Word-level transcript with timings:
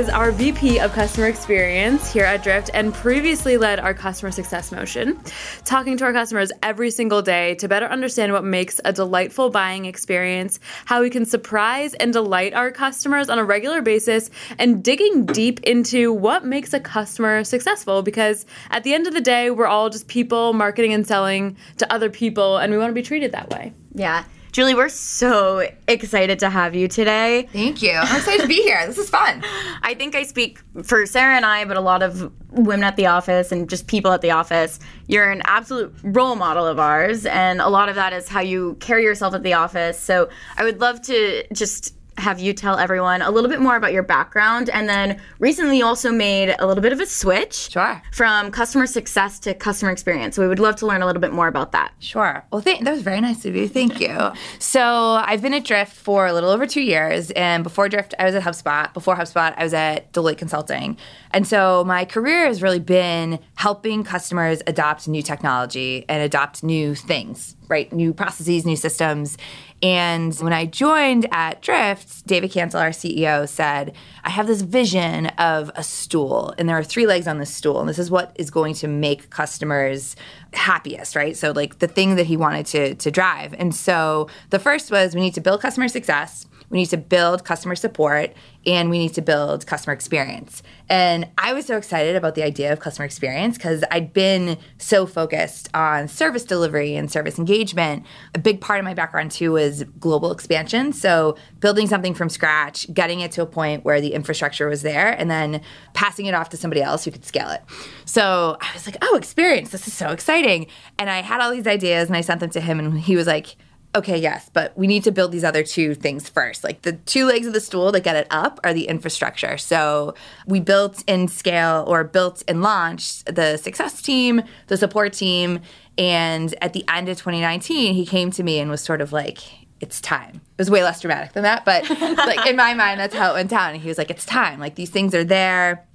Is 0.00 0.08
our 0.08 0.32
VP 0.32 0.80
of 0.80 0.94
Customer 0.94 1.26
Experience 1.26 2.10
here 2.10 2.24
at 2.24 2.42
Drift 2.42 2.70
and 2.72 2.94
previously 2.94 3.58
led 3.58 3.78
our 3.78 3.92
customer 3.92 4.30
success 4.30 4.72
motion, 4.72 5.20
talking 5.66 5.98
to 5.98 6.04
our 6.04 6.14
customers 6.14 6.50
every 6.62 6.90
single 6.90 7.20
day 7.20 7.54
to 7.56 7.68
better 7.68 7.84
understand 7.84 8.32
what 8.32 8.42
makes 8.42 8.80
a 8.86 8.94
delightful 8.94 9.50
buying 9.50 9.84
experience, 9.84 10.58
how 10.86 11.02
we 11.02 11.10
can 11.10 11.26
surprise 11.26 11.92
and 11.92 12.14
delight 12.14 12.54
our 12.54 12.70
customers 12.70 13.28
on 13.28 13.38
a 13.38 13.44
regular 13.44 13.82
basis, 13.82 14.30
and 14.58 14.82
digging 14.82 15.26
deep 15.26 15.60
into 15.64 16.14
what 16.14 16.46
makes 16.46 16.72
a 16.72 16.80
customer 16.80 17.44
successful 17.44 18.00
because 18.00 18.46
at 18.70 18.84
the 18.84 18.94
end 18.94 19.06
of 19.06 19.12
the 19.12 19.20
day, 19.20 19.50
we're 19.50 19.66
all 19.66 19.90
just 19.90 20.08
people 20.08 20.54
marketing 20.54 20.94
and 20.94 21.06
selling 21.06 21.58
to 21.76 21.92
other 21.92 22.08
people, 22.08 22.56
and 22.56 22.72
we 22.72 22.78
want 22.78 22.88
to 22.88 22.94
be 22.94 23.02
treated 23.02 23.32
that 23.32 23.50
way. 23.50 23.74
Yeah. 23.92 24.24
Julie, 24.52 24.74
we're 24.74 24.88
so 24.88 25.68
excited 25.86 26.40
to 26.40 26.50
have 26.50 26.74
you 26.74 26.88
today. 26.88 27.48
Thank 27.52 27.82
you. 27.82 27.92
I'm 27.92 28.16
excited 28.16 28.42
to 28.42 28.48
be 28.48 28.62
here. 28.62 28.84
This 28.86 28.98
is 28.98 29.08
fun. 29.08 29.44
I 29.82 29.94
think 29.94 30.14
I 30.14 30.24
speak 30.24 30.60
for 30.82 31.06
Sara 31.06 31.36
and 31.36 31.46
I, 31.46 31.64
but 31.64 31.76
a 31.76 31.80
lot 31.80 32.02
of 32.02 32.32
women 32.50 32.82
at 32.82 32.96
the 32.96 33.06
office 33.06 33.52
and 33.52 33.70
just 33.70 33.86
people 33.86 34.10
at 34.10 34.22
the 34.22 34.32
office. 34.32 34.80
You're 35.06 35.30
an 35.30 35.42
absolute 35.44 35.94
role 36.02 36.34
model 36.34 36.66
of 36.66 36.80
ours, 36.80 37.26
and 37.26 37.60
a 37.60 37.68
lot 37.68 37.88
of 37.88 37.94
that 37.94 38.12
is 38.12 38.28
how 38.28 38.40
you 38.40 38.76
carry 38.80 39.04
yourself 39.04 39.34
at 39.34 39.44
the 39.44 39.54
office. 39.54 39.98
So 40.00 40.28
I 40.56 40.64
would 40.64 40.80
love 40.80 41.00
to 41.02 41.44
just 41.52 41.94
have 42.18 42.38
you 42.40 42.52
tell 42.52 42.76
everyone 42.78 43.22
a 43.22 43.30
little 43.30 43.48
bit 43.48 43.60
more 43.60 43.76
about 43.76 43.92
your 43.92 44.02
background. 44.02 44.68
And 44.70 44.88
then 44.88 45.20
recently, 45.38 45.78
you 45.78 45.84
also 45.86 46.10
made 46.12 46.54
a 46.58 46.66
little 46.66 46.82
bit 46.82 46.92
of 46.92 47.00
a 47.00 47.06
switch 47.06 47.70
Sure. 47.70 48.02
from 48.12 48.50
customer 48.50 48.86
success 48.86 49.38
to 49.40 49.54
customer 49.54 49.90
experience. 49.90 50.36
So 50.36 50.42
we 50.42 50.48
would 50.48 50.58
love 50.58 50.76
to 50.76 50.86
learn 50.86 51.02
a 51.02 51.06
little 51.06 51.20
bit 51.20 51.32
more 51.32 51.48
about 51.48 51.72
that. 51.72 51.92
Sure. 51.98 52.44
Well, 52.52 52.60
th- 52.62 52.80
that 52.80 52.90
was 52.92 53.02
very 53.02 53.20
nice 53.20 53.44
of 53.46 53.54
you. 53.56 53.68
Thank 53.68 54.00
you. 54.00 54.32
So 54.58 54.82
I've 54.82 55.40
been 55.42 55.54
at 55.54 55.64
Drift 55.64 55.92
for 55.94 56.26
a 56.26 56.32
little 56.32 56.50
over 56.50 56.66
two 56.66 56.82
years, 56.82 57.30
and 57.32 57.62
before 57.64 57.88
Drift, 57.88 58.14
I 58.18 58.24
was 58.24 58.34
at 58.34 58.42
HubSpot. 58.42 58.92
Before 58.92 59.16
HubSpot, 59.16 59.54
I 59.56 59.62
was 59.64 59.72
at 59.74 60.12
Deloitte 60.12 60.38
Consulting, 60.38 60.96
and 61.32 61.46
so 61.46 61.84
my 61.84 62.04
career 62.04 62.46
has 62.46 62.62
really 62.62 62.80
been 62.80 63.38
helping 63.54 64.02
customers 64.02 64.62
adopt 64.66 65.06
new 65.06 65.22
technology 65.22 66.04
and 66.08 66.22
adopt 66.22 66.64
new 66.64 66.94
things, 66.94 67.56
right? 67.68 67.92
New 67.92 68.12
processes, 68.12 68.66
new 68.66 68.76
systems. 68.76 69.38
And 69.82 70.34
when 70.36 70.52
I 70.52 70.66
joined 70.66 71.26
at 71.30 71.62
Drift, 71.62 72.26
David 72.26 72.50
Cancel, 72.50 72.80
our 72.80 72.90
CEO, 72.90 73.48
said, 73.48 73.94
I 74.24 74.30
have 74.30 74.46
this 74.46 74.60
vision 74.60 75.26
of 75.38 75.70
a 75.74 75.82
stool, 75.82 76.52
and 76.58 76.68
there 76.68 76.76
are 76.76 76.84
three 76.84 77.06
legs 77.06 77.26
on 77.26 77.38
this 77.38 77.54
stool, 77.54 77.80
and 77.80 77.88
this 77.88 77.98
is 77.98 78.10
what 78.10 78.32
is 78.34 78.50
going 78.50 78.74
to 78.74 78.88
make 78.88 79.30
customers 79.30 80.16
happiest, 80.52 81.16
right? 81.16 81.36
So, 81.36 81.52
like 81.52 81.78
the 81.78 81.88
thing 81.88 82.16
that 82.16 82.26
he 82.26 82.36
wanted 82.36 82.66
to, 82.66 82.94
to 82.96 83.10
drive. 83.10 83.54
And 83.54 83.74
so 83.74 84.28
the 84.50 84.58
first 84.58 84.90
was 84.90 85.14
we 85.14 85.20
need 85.20 85.34
to 85.34 85.40
build 85.40 85.62
customer 85.62 85.88
success, 85.88 86.46
we 86.70 86.78
need 86.78 86.86
to 86.86 86.96
build 86.96 87.44
customer 87.44 87.74
support, 87.74 88.32
and 88.66 88.90
we 88.90 88.98
need 88.98 89.14
to 89.14 89.22
build 89.22 89.66
customer 89.66 89.94
experience. 89.94 90.62
And 90.88 91.28
I 91.38 91.54
was 91.54 91.66
so 91.66 91.76
excited 91.76 92.16
about 92.16 92.34
the 92.34 92.42
idea 92.42 92.72
of 92.72 92.80
customer 92.80 93.06
experience 93.06 93.56
because 93.56 93.84
I'd 93.90 94.12
been 94.12 94.58
so 94.76 95.06
focused 95.06 95.68
on 95.72 96.08
service 96.08 96.44
delivery 96.44 96.94
and 96.94 97.10
service 97.10 97.38
engagement. 97.38 98.04
A 98.34 98.38
big 98.38 98.60
part 98.60 98.78
of 98.78 98.84
my 98.84 98.92
background, 98.92 99.30
too, 99.30 99.52
was 99.52 99.84
global 99.98 100.32
expansion. 100.32 100.92
So, 100.92 101.36
building 101.60 101.86
something 101.86 102.12
from 102.12 102.28
scratch, 102.28 102.92
getting 102.92 103.20
it 103.20 103.32
to 103.32 103.42
a 103.42 103.46
point 103.46 103.84
where 103.84 104.00
the 104.00 104.12
infrastructure 104.12 104.68
was 104.68 104.82
there, 104.82 105.12
and 105.12 105.30
then 105.30 105.62
passing 105.94 106.26
it 106.26 106.34
off 106.34 106.50
to 106.50 106.56
somebody 106.56 106.82
else 106.82 107.04
who 107.04 107.10
could 107.10 107.24
scale 107.24 107.50
it. 107.50 107.62
So, 108.04 108.58
I 108.60 108.72
was 108.74 108.86
like, 108.86 108.96
oh, 109.00 109.16
experience, 109.16 109.70
this 109.70 109.86
is 109.86 109.94
so 109.94 110.08
exciting. 110.10 110.66
And 110.98 111.08
I 111.08 111.22
had 111.22 111.40
all 111.40 111.52
these 111.52 111.66
ideas 111.66 112.08
and 112.08 112.16
I 112.16 112.20
sent 112.20 112.40
them 112.40 112.50
to 112.50 112.60
him, 112.60 112.78
and 112.78 113.00
he 113.00 113.16
was 113.16 113.26
like, 113.26 113.56
okay, 113.94 114.16
yes, 114.16 114.50
but 114.52 114.76
we 114.78 114.86
need 114.86 115.04
to 115.04 115.12
build 115.12 115.32
these 115.32 115.44
other 115.44 115.64
two 115.64 115.94
things 115.94 116.28
first. 116.28 116.62
Like 116.62 116.82
the 116.82 116.92
two 116.92 117.26
legs 117.26 117.46
of 117.46 117.52
the 117.52 117.60
stool 117.60 117.90
that 117.92 118.04
get 118.04 118.16
it 118.16 118.26
up 118.30 118.60
are 118.62 118.72
the 118.72 118.86
infrastructure. 118.86 119.58
So 119.58 120.14
we 120.46 120.60
built 120.60 121.02
in 121.06 121.28
scale 121.28 121.84
or 121.86 122.04
built 122.04 122.42
and 122.46 122.62
launched 122.62 123.34
the 123.34 123.56
success 123.56 124.00
team, 124.00 124.42
the 124.68 124.76
support 124.76 125.12
team. 125.12 125.60
And 125.98 126.54
at 126.62 126.72
the 126.72 126.84
end 126.88 127.08
of 127.08 127.18
2019, 127.18 127.94
he 127.94 128.06
came 128.06 128.30
to 128.32 128.42
me 128.42 128.60
and 128.60 128.70
was 128.70 128.80
sort 128.80 129.00
of 129.00 129.12
like, 129.12 129.38
it's 129.80 130.00
time. 130.00 130.36
It 130.36 130.58
was 130.58 130.70
way 130.70 130.84
less 130.84 131.00
dramatic 131.00 131.32
than 131.32 131.42
that, 131.42 131.64
but 131.64 131.88
like 131.88 132.46
in 132.46 132.54
my 132.54 132.74
mind, 132.74 133.00
that's 133.00 133.14
how 133.14 133.30
it 133.30 133.34
went 133.34 133.50
down. 133.50 133.72
And 133.72 133.82
he 133.82 133.88
was 133.88 133.98
like, 133.98 134.10
it's 134.10 134.26
time. 134.26 134.60
Like 134.60 134.74
these 134.74 134.90
things 134.90 135.14
are 135.14 135.24
there 135.24 135.86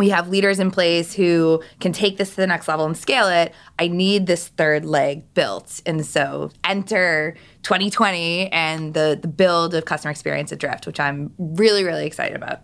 we 0.00 0.08
have 0.08 0.30
leaders 0.30 0.58
in 0.58 0.70
place 0.70 1.12
who 1.12 1.62
can 1.78 1.92
take 1.92 2.16
this 2.16 2.30
to 2.30 2.36
the 2.36 2.46
next 2.46 2.68
level 2.68 2.86
and 2.86 2.96
scale 2.96 3.28
it. 3.28 3.52
I 3.78 3.86
need 3.86 4.26
this 4.26 4.48
third 4.48 4.86
leg 4.86 5.34
built. 5.34 5.82
And 5.84 6.06
so 6.06 6.50
enter 6.64 7.36
2020 7.64 8.50
and 8.50 8.94
the, 8.94 9.18
the 9.20 9.28
build 9.28 9.74
of 9.74 9.84
customer 9.84 10.10
experience 10.10 10.52
at 10.52 10.58
Drift, 10.58 10.86
which 10.86 10.98
I'm 10.98 11.34
really, 11.38 11.84
really 11.84 12.06
excited 12.06 12.34
about. 12.34 12.62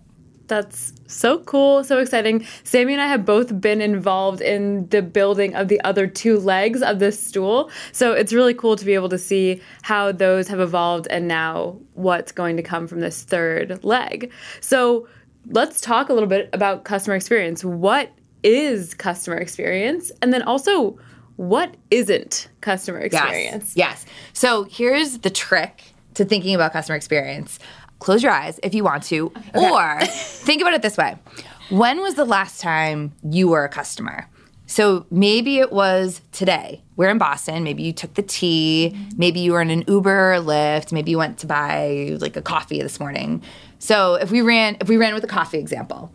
That's 0.48 0.94
so 1.08 1.41
cool, 1.41 1.84
so 1.84 1.98
exciting. 1.98 2.46
Sammi 2.64 2.92
and 2.92 3.02
I 3.02 3.06
have 3.06 3.26
both 3.26 3.60
been 3.60 3.82
involved 3.82 4.41
in 4.41 4.88
the 4.88 5.02
building 5.02 5.54
of 5.56 5.69
the 5.69 5.80
other 5.82 6.06
two 6.06 6.38
legs 6.38 6.80
of 6.80 7.00
this 7.00 7.22
stool. 7.22 7.70
So 7.92 8.12
it's 8.12 8.32
really 8.32 8.54
cool 8.54 8.76
to 8.76 8.84
be 8.84 8.94
able 8.94 9.10
to 9.10 9.19
see 9.19 9.60
how 9.82 10.10
those 10.10 10.48
have 10.48 10.60
evolved 10.60 11.06
and 11.10 11.28
now 11.28 11.78
what's 11.92 12.32
going 12.32 12.56
to 12.56 12.62
come 12.62 12.86
from 12.86 13.00
this 13.00 13.25
third 13.25 13.84
leg. 13.84 14.32
So 14.60 15.06
let's 15.48 15.80
talk 15.80 16.08
a 16.08 16.12
little 16.12 16.28
bit 16.28 16.50
about 16.52 16.84
customer 16.84 17.16
experience. 17.16 17.64
What 17.64 18.10
is 18.42 18.94
customer 18.94 19.36
experience? 19.36 20.12
And 20.22 20.32
then 20.32 20.42
also, 20.42 20.98
what 21.36 21.76
isn't 21.90 22.48
customer 22.60 22.98
experience? 22.98 23.76
Yes. 23.76 24.04
yes. 24.04 24.06
So 24.32 24.64
here's 24.64 25.18
the 25.18 25.30
trick 25.30 25.82
to 26.14 26.24
thinking 26.24 26.54
about 26.54 26.72
customer 26.72 26.96
experience. 26.96 27.58
Close 27.98 28.22
your 28.22 28.32
eyes 28.32 28.60
if 28.62 28.74
you 28.74 28.84
want 28.84 29.02
to, 29.04 29.32
okay. 29.54 29.70
or 29.70 30.00
think 30.06 30.60
about 30.60 30.74
it 30.74 30.82
this 30.82 30.96
way. 30.96 31.16
When 31.70 32.00
was 32.00 32.14
the 32.14 32.24
last 32.24 32.60
time 32.60 33.12
you 33.22 33.48
were 33.48 33.64
a 33.64 33.68
customer? 33.68 34.28
So 34.66 35.06
maybe 35.10 35.58
it 35.58 35.72
was 35.72 36.20
today. 36.32 36.82
We're 36.96 37.08
in 37.08 37.18
Boston. 37.18 37.62
Maybe 37.62 37.84
you 37.84 37.92
took 37.92 38.14
the 38.14 38.22
T. 38.22 38.92
Mm-hmm. 38.92 39.08
Maybe 39.16 39.40
you 39.40 39.52
were 39.52 39.62
in 39.62 39.70
an 39.70 39.84
Uber 39.86 40.34
or 40.34 40.38
Lyft. 40.38 40.92
Maybe 40.92 41.12
you 41.12 41.18
went 41.18 41.38
to 41.38 41.46
buy 41.46 42.16
like 42.20 42.36
a 42.36 42.42
coffee 42.42 42.82
this 42.82 42.98
morning. 42.98 43.42
So 43.78 44.14
if 44.14 44.31
we 44.31 44.41
ran 44.41 44.76
if 44.81 44.88
we 44.88 44.97
ran 44.97 45.14
with 45.14 45.25
a 45.25 45.28
coffee 45.28 45.59
example, 45.59 46.12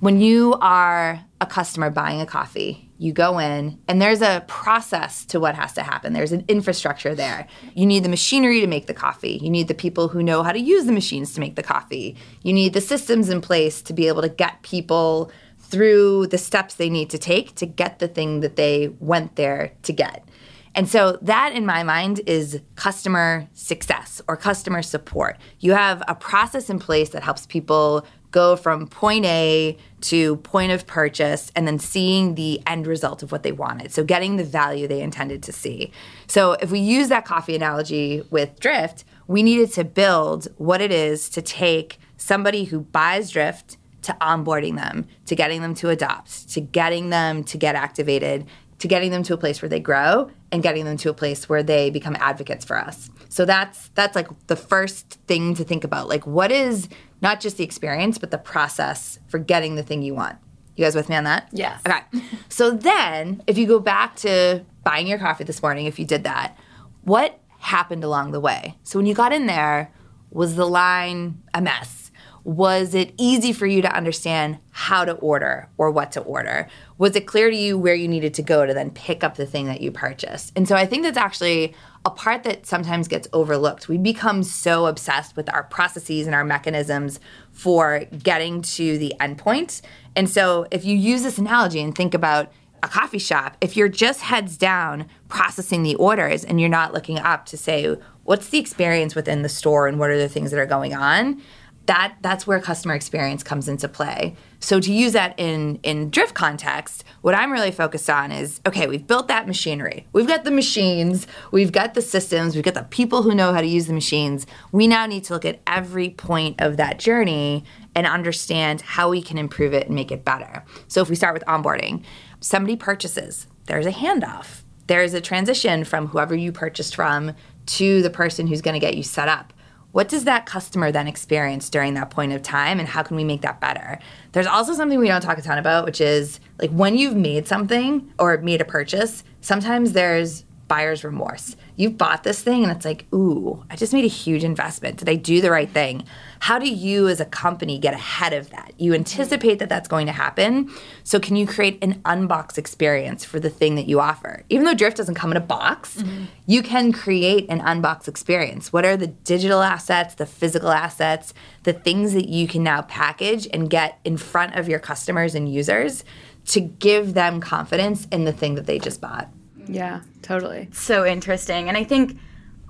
when 0.00 0.20
you 0.20 0.54
are 0.60 1.24
a 1.40 1.46
customer 1.46 1.90
buying 1.90 2.20
a 2.20 2.26
coffee, 2.26 2.90
you 2.98 3.12
go 3.12 3.38
in 3.38 3.78
and 3.88 4.00
there's 4.00 4.22
a 4.22 4.44
process 4.46 5.24
to 5.26 5.40
what 5.40 5.54
has 5.54 5.72
to 5.74 5.82
happen. 5.82 6.12
There's 6.12 6.32
an 6.32 6.44
infrastructure 6.48 7.14
there. 7.14 7.46
You 7.74 7.86
need 7.86 8.04
the 8.04 8.08
machinery 8.08 8.60
to 8.60 8.66
make 8.66 8.86
the 8.86 8.94
coffee. 8.94 9.38
You 9.42 9.50
need 9.50 9.68
the 9.68 9.74
people 9.74 10.08
who 10.08 10.22
know 10.22 10.42
how 10.42 10.52
to 10.52 10.58
use 10.60 10.86
the 10.86 10.92
machines 10.92 11.34
to 11.34 11.40
make 11.40 11.56
the 11.56 11.62
coffee. 11.62 12.16
You 12.42 12.52
need 12.52 12.72
the 12.72 12.80
systems 12.80 13.28
in 13.28 13.40
place 13.40 13.82
to 13.82 13.92
be 13.92 14.08
able 14.08 14.22
to 14.22 14.28
get 14.28 14.62
people 14.62 15.30
through 15.58 16.26
the 16.28 16.38
steps 16.38 16.74
they 16.74 16.90
need 16.90 17.10
to 17.10 17.18
take 17.18 17.54
to 17.56 17.66
get 17.66 17.98
the 17.98 18.08
thing 18.08 18.40
that 18.40 18.56
they 18.56 18.88
went 19.00 19.36
there 19.36 19.72
to 19.82 19.92
get. 19.92 20.24
And 20.74 20.88
so 20.88 21.18
that 21.22 21.52
in 21.54 21.64
my 21.64 21.82
mind 21.84 22.20
is 22.26 22.60
customer 22.74 23.48
success 23.52 24.20
or 24.26 24.36
customer 24.36 24.82
support. 24.82 25.38
You 25.60 25.72
have 25.72 26.02
a 26.08 26.14
process 26.14 26.68
in 26.68 26.78
place 26.78 27.10
that 27.10 27.22
helps 27.22 27.46
people 27.46 28.06
go 28.32 28.56
from 28.56 28.88
point 28.88 29.24
A 29.24 29.76
to 30.00 30.36
point 30.38 30.72
of 30.72 30.88
purchase 30.88 31.52
and 31.54 31.68
then 31.68 31.78
seeing 31.78 32.34
the 32.34 32.60
end 32.66 32.88
result 32.88 33.22
of 33.22 33.30
what 33.30 33.44
they 33.44 33.52
wanted. 33.52 33.92
So 33.92 34.02
getting 34.02 34.34
the 34.34 34.42
value 34.42 34.88
they 34.88 35.02
intended 35.02 35.44
to 35.44 35.52
see. 35.52 35.92
So 36.26 36.54
if 36.54 36.72
we 36.72 36.80
use 36.80 37.08
that 37.10 37.24
coffee 37.24 37.54
analogy 37.54 38.22
with 38.30 38.58
Drift, 38.58 39.04
we 39.28 39.44
needed 39.44 39.72
to 39.74 39.84
build 39.84 40.48
what 40.56 40.80
it 40.80 40.90
is 40.90 41.28
to 41.30 41.42
take 41.42 41.98
somebody 42.16 42.64
who 42.64 42.80
buys 42.80 43.30
Drift 43.30 43.76
to 44.02 44.16
onboarding 44.20 44.76
them, 44.76 45.06
to 45.26 45.36
getting 45.36 45.62
them 45.62 45.74
to 45.76 45.90
adopt, 45.90 46.50
to 46.50 46.60
getting 46.60 47.10
them 47.10 47.44
to 47.44 47.56
get 47.56 47.76
activated, 47.76 48.46
to 48.80 48.88
getting 48.88 49.12
them 49.12 49.22
to 49.22 49.34
a 49.34 49.38
place 49.38 49.62
where 49.62 49.68
they 49.68 49.80
grow 49.80 50.28
and 50.54 50.62
getting 50.62 50.84
them 50.84 50.96
to 50.96 51.10
a 51.10 51.12
place 51.12 51.48
where 51.48 51.64
they 51.64 51.90
become 51.90 52.16
advocates 52.20 52.64
for 52.64 52.78
us. 52.78 53.10
So 53.28 53.44
that's 53.44 53.88
that's 53.96 54.14
like 54.14 54.28
the 54.46 54.54
first 54.54 55.18
thing 55.26 55.56
to 55.56 55.64
think 55.64 55.82
about. 55.82 56.08
Like 56.08 56.28
what 56.28 56.52
is 56.52 56.88
not 57.20 57.40
just 57.40 57.56
the 57.56 57.64
experience 57.64 58.18
but 58.18 58.30
the 58.30 58.38
process 58.38 59.18
for 59.26 59.38
getting 59.38 59.74
the 59.74 59.82
thing 59.82 60.02
you 60.02 60.14
want. 60.14 60.38
You 60.76 60.84
guys 60.84 60.94
with 60.94 61.08
me 61.08 61.16
on 61.16 61.24
that? 61.24 61.48
Yes. 61.52 61.82
Okay. 61.86 62.02
So 62.48 62.70
then 62.70 63.42
if 63.48 63.58
you 63.58 63.66
go 63.66 63.80
back 63.80 64.14
to 64.16 64.64
buying 64.84 65.08
your 65.08 65.18
coffee 65.18 65.42
this 65.42 65.60
morning 65.60 65.86
if 65.86 65.98
you 65.98 66.04
did 66.06 66.22
that, 66.22 66.56
what 67.02 67.40
happened 67.58 68.04
along 68.04 68.30
the 68.30 68.38
way? 68.38 68.76
So 68.84 69.00
when 69.00 69.06
you 69.06 69.14
got 69.14 69.32
in 69.32 69.46
there, 69.46 69.90
was 70.30 70.54
the 70.54 70.66
line 70.66 71.42
a 71.52 71.60
mess? 71.60 72.03
Was 72.44 72.94
it 72.94 73.14
easy 73.16 73.54
for 73.54 73.66
you 73.66 73.80
to 73.80 73.96
understand 73.96 74.58
how 74.70 75.06
to 75.06 75.12
order 75.14 75.70
or 75.78 75.90
what 75.90 76.12
to 76.12 76.20
order? 76.20 76.68
Was 76.98 77.16
it 77.16 77.26
clear 77.26 77.50
to 77.50 77.56
you 77.56 77.78
where 77.78 77.94
you 77.94 78.06
needed 78.06 78.34
to 78.34 78.42
go 78.42 78.66
to 78.66 78.74
then 78.74 78.90
pick 78.90 79.24
up 79.24 79.36
the 79.36 79.46
thing 79.46 79.66
that 79.66 79.80
you 79.80 79.90
purchased? 79.90 80.52
And 80.54 80.68
so 80.68 80.76
I 80.76 80.84
think 80.84 81.04
that's 81.04 81.16
actually 81.16 81.74
a 82.04 82.10
part 82.10 82.42
that 82.42 82.66
sometimes 82.66 83.08
gets 83.08 83.26
overlooked. 83.32 83.88
We 83.88 83.96
become 83.96 84.42
so 84.42 84.84
obsessed 84.86 85.36
with 85.36 85.50
our 85.52 85.62
processes 85.62 86.26
and 86.26 86.34
our 86.34 86.44
mechanisms 86.44 87.18
for 87.50 88.04
getting 88.22 88.60
to 88.60 88.98
the 88.98 89.14
endpoint. 89.20 89.80
And 90.14 90.28
so 90.28 90.66
if 90.70 90.84
you 90.84 90.96
use 90.96 91.22
this 91.22 91.38
analogy 91.38 91.80
and 91.80 91.94
think 91.94 92.12
about 92.12 92.52
a 92.82 92.88
coffee 92.88 93.18
shop, 93.18 93.56
if 93.62 93.74
you're 93.74 93.88
just 93.88 94.20
heads 94.20 94.58
down 94.58 95.06
processing 95.28 95.82
the 95.82 95.94
orders 95.94 96.44
and 96.44 96.60
you're 96.60 96.68
not 96.68 96.92
looking 96.92 97.18
up 97.18 97.46
to 97.46 97.56
say, 97.56 97.96
what's 98.24 98.50
the 98.50 98.58
experience 98.58 99.14
within 99.14 99.40
the 99.40 99.48
store 99.48 99.88
and 99.88 99.98
what 99.98 100.10
are 100.10 100.18
the 100.18 100.28
things 100.28 100.50
that 100.50 100.60
are 100.60 100.66
going 100.66 100.94
on? 100.94 101.40
That 101.86 102.16
that's 102.22 102.46
where 102.46 102.60
customer 102.60 102.94
experience 102.94 103.42
comes 103.42 103.68
into 103.68 103.88
play. 103.88 104.36
So 104.60 104.80
to 104.80 104.92
use 104.92 105.12
that 105.12 105.34
in 105.38 105.78
in 105.82 106.10
drift 106.10 106.34
context, 106.34 107.04
what 107.20 107.34
I'm 107.34 107.52
really 107.52 107.70
focused 107.70 108.08
on 108.08 108.32
is 108.32 108.60
okay, 108.66 108.86
we've 108.86 109.06
built 109.06 109.28
that 109.28 109.46
machinery. 109.46 110.06
We've 110.12 110.26
got 110.26 110.44
the 110.44 110.50
machines, 110.50 111.26
we've 111.50 111.72
got 111.72 111.94
the 111.94 112.02
systems, 112.02 112.54
we've 112.54 112.64
got 112.64 112.74
the 112.74 112.84
people 112.84 113.22
who 113.22 113.34
know 113.34 113.52
how 113.52 113.60
to 113.60 113.66
use 113.66 113.86
the 113.86 113.92
machines. 113.92 114.46
We 114.72 114.86
now 114.86 115.06
need 115.06 115.24
to 115.24 115.34
look 115.34 115.44
at 115.44 115.60
every 115.66 116.10
point 116.10 116.60
of 116.60 116.76
that 116.78 116.98
journey 116.98 117.64
and 117.94 118.06
understand 118.06 118.80
how 118.80 119.10
we 119.10 119.22
can 119.22 119.38
improve 119.38 119.72
it 119.74 119.86
and 119.86 119.94
make 119.94 120.10
it 120.10 120.24
better. 120.24 120.64
So 120.88 121.00
if 121.02 121.10
we 121.10 121.16
start 121.16 121.34
with 121.34 121.44
onboarding, 121.44 122.02
somebody 122.40 122.76
purchases, 122.76 123.46
there's 123.66 123.86
a 123.86 123.92
handoff. 123.92 124.62
There's 124.86 125.14
a 125.14 125.20
transition 125.20 125.84
from 125.84 126.08
whoever 126.08 126.34
you 126.34 126.52
purchased 126.52 126.94
from 126.94 127.32
to 127.66 128.02
the 128.02 128.10
person 128.10 128.46
who's 128.46 128.60
going 128.60 128.74
to 128.74 128.80
get 128.80 128.96
you 128.96 129.02
set 129.02 129.28
up 129.28 129.53
what 129.94 130.08
does 130.08 130.24
that 130.24 130.44
customer 130.44 130.90
then 130.90 131.06
experience 131.06 131.70
during 131.70 131.94
that 131.94 132.10
point 132.10 132.32
of 132.32 132.42
time 132.42 132.80
and 132.80 132.88
how 132.88 133.00
can 133.00 133.16
we 133.16 133.22
make 133.22 133.42
that 133.42 133.60
better? 133.60 134.00
There's 134.32 134.48
also 134.48 134.74
something 134.74 134.98
we 134.98 135.06
don't 135.06 135.20
talk 135.20 135.38
a 135.38 135.42
ton 135.42 135.56
about 135.56 135.84
which 135.84 136.00
is 136.00 136.40
like 136.58 136.72
when 136.72 136.96
you've 136.96 137.14
made 137.14 137.46
something 137.46 138.12
or 138.18 138.36
made 138.38 138.60
a 138.60 138.64
purchase 138.64 139.22
sometimes 139.40 139.92
there's 139.92 140.44
buyer's 140.74 141.04
remorse. 141.04 141.54
You've 141.76 141.96
bought 141.96 142.24
this 142.24 142.42
thing 142.42 142.64
and 142.64 142.72
it's 142.72 142.84
like, 142.84 143.06
ooh, 143.14 143.64
I 143.70 143.76
just 143.76 143.92
made 143.92 144.04
a 144.04 144.08
huge 144.08 144.42
investment. 144.42 144.96
Did 144.96 145.08
I 145.08 145.14
do 145.14 145.40
the 145.40 145.52
right 145.52 145.70
thing? 145.70 146.04
How 146.40 146.58
do 146.58 146.68
you 146.68 147.06
as 147.06 147.20
a 147.20 147.24
company 147.24 147.78
get 147.78 147.94
ahead 147.94 148.32
of 148.32 148.50
that? 148.50 148.72
You 148.76 148.92
anticipate 148.92 149.60
that 149.60 149.68
that's 149.68 149.86
going 149.86 150.06
to 150.06 150.12
happen. 150.12 150.68
So, 151.04 151.20
can 151.20 151.36
you 151.36 151.46
create 151.46 151.78
an 151.80 152.00
unbox 152.02 152.58
experience 152.58 153.24
for 153.24 153.38
the 153.38 153.50
thing 153.50 153.76
that 153.76 153.86
you 153.86 154.00
offer? 154.00 154.42
Even 154.48 154.64
though 154.66 154.74
Drift 154.74 154.96
doesn't 154.96 155.14
come 155.14 155.30
in 155.30 155.36
a 155.36 155.46
box, 155.58 155.98
mm-hmm. 155.98 156.24
you 156.46 156.60
can 156.60 156.90
create 156.90 157.46
an 157.48 157.60
unbox 157.60 158.08
experience. 158.08 158.72
What 158.72 158.84
are 158.84 158.96
the 158.96 159.06
digital 159.06 159.62
assets, 159.62 160.16
the 160.16 160.26
physical 160.26 160.70
assets, 160.70 161.34
the 161.62 161.72
things 161.72 162.14
that 162.14 162.28
you 162.28 162.48
can 162.48 162.64
now 162.64 162.82
package 162.82 163.46
and 163.52 163.70
get 163.70 164.00
in 164.02 164.16
front 164.16 164.56
of 164.56 164.68
your 164.68 164.80
customers 164.80 165.36
and 165.36 165.48
users 165.48 166.04
to 166.46 166.60
give 166.60 167.14
them 167.14 167.40
confidence 167.40 168.08
in 168.10 168.24
the 168.24 168.32
thing 168.32 168.56
that 168.56 168.66
they 168.66 168.80
just 168.80 169.00
bought? 169.00 169.28
Yeah, 169.68 170.00
totally. 170.22 170.68
So 170.72 171.04
interesting. 171.04 171.68
And 171.68 171.76
I 171.76 171.84
think 171.84 172.18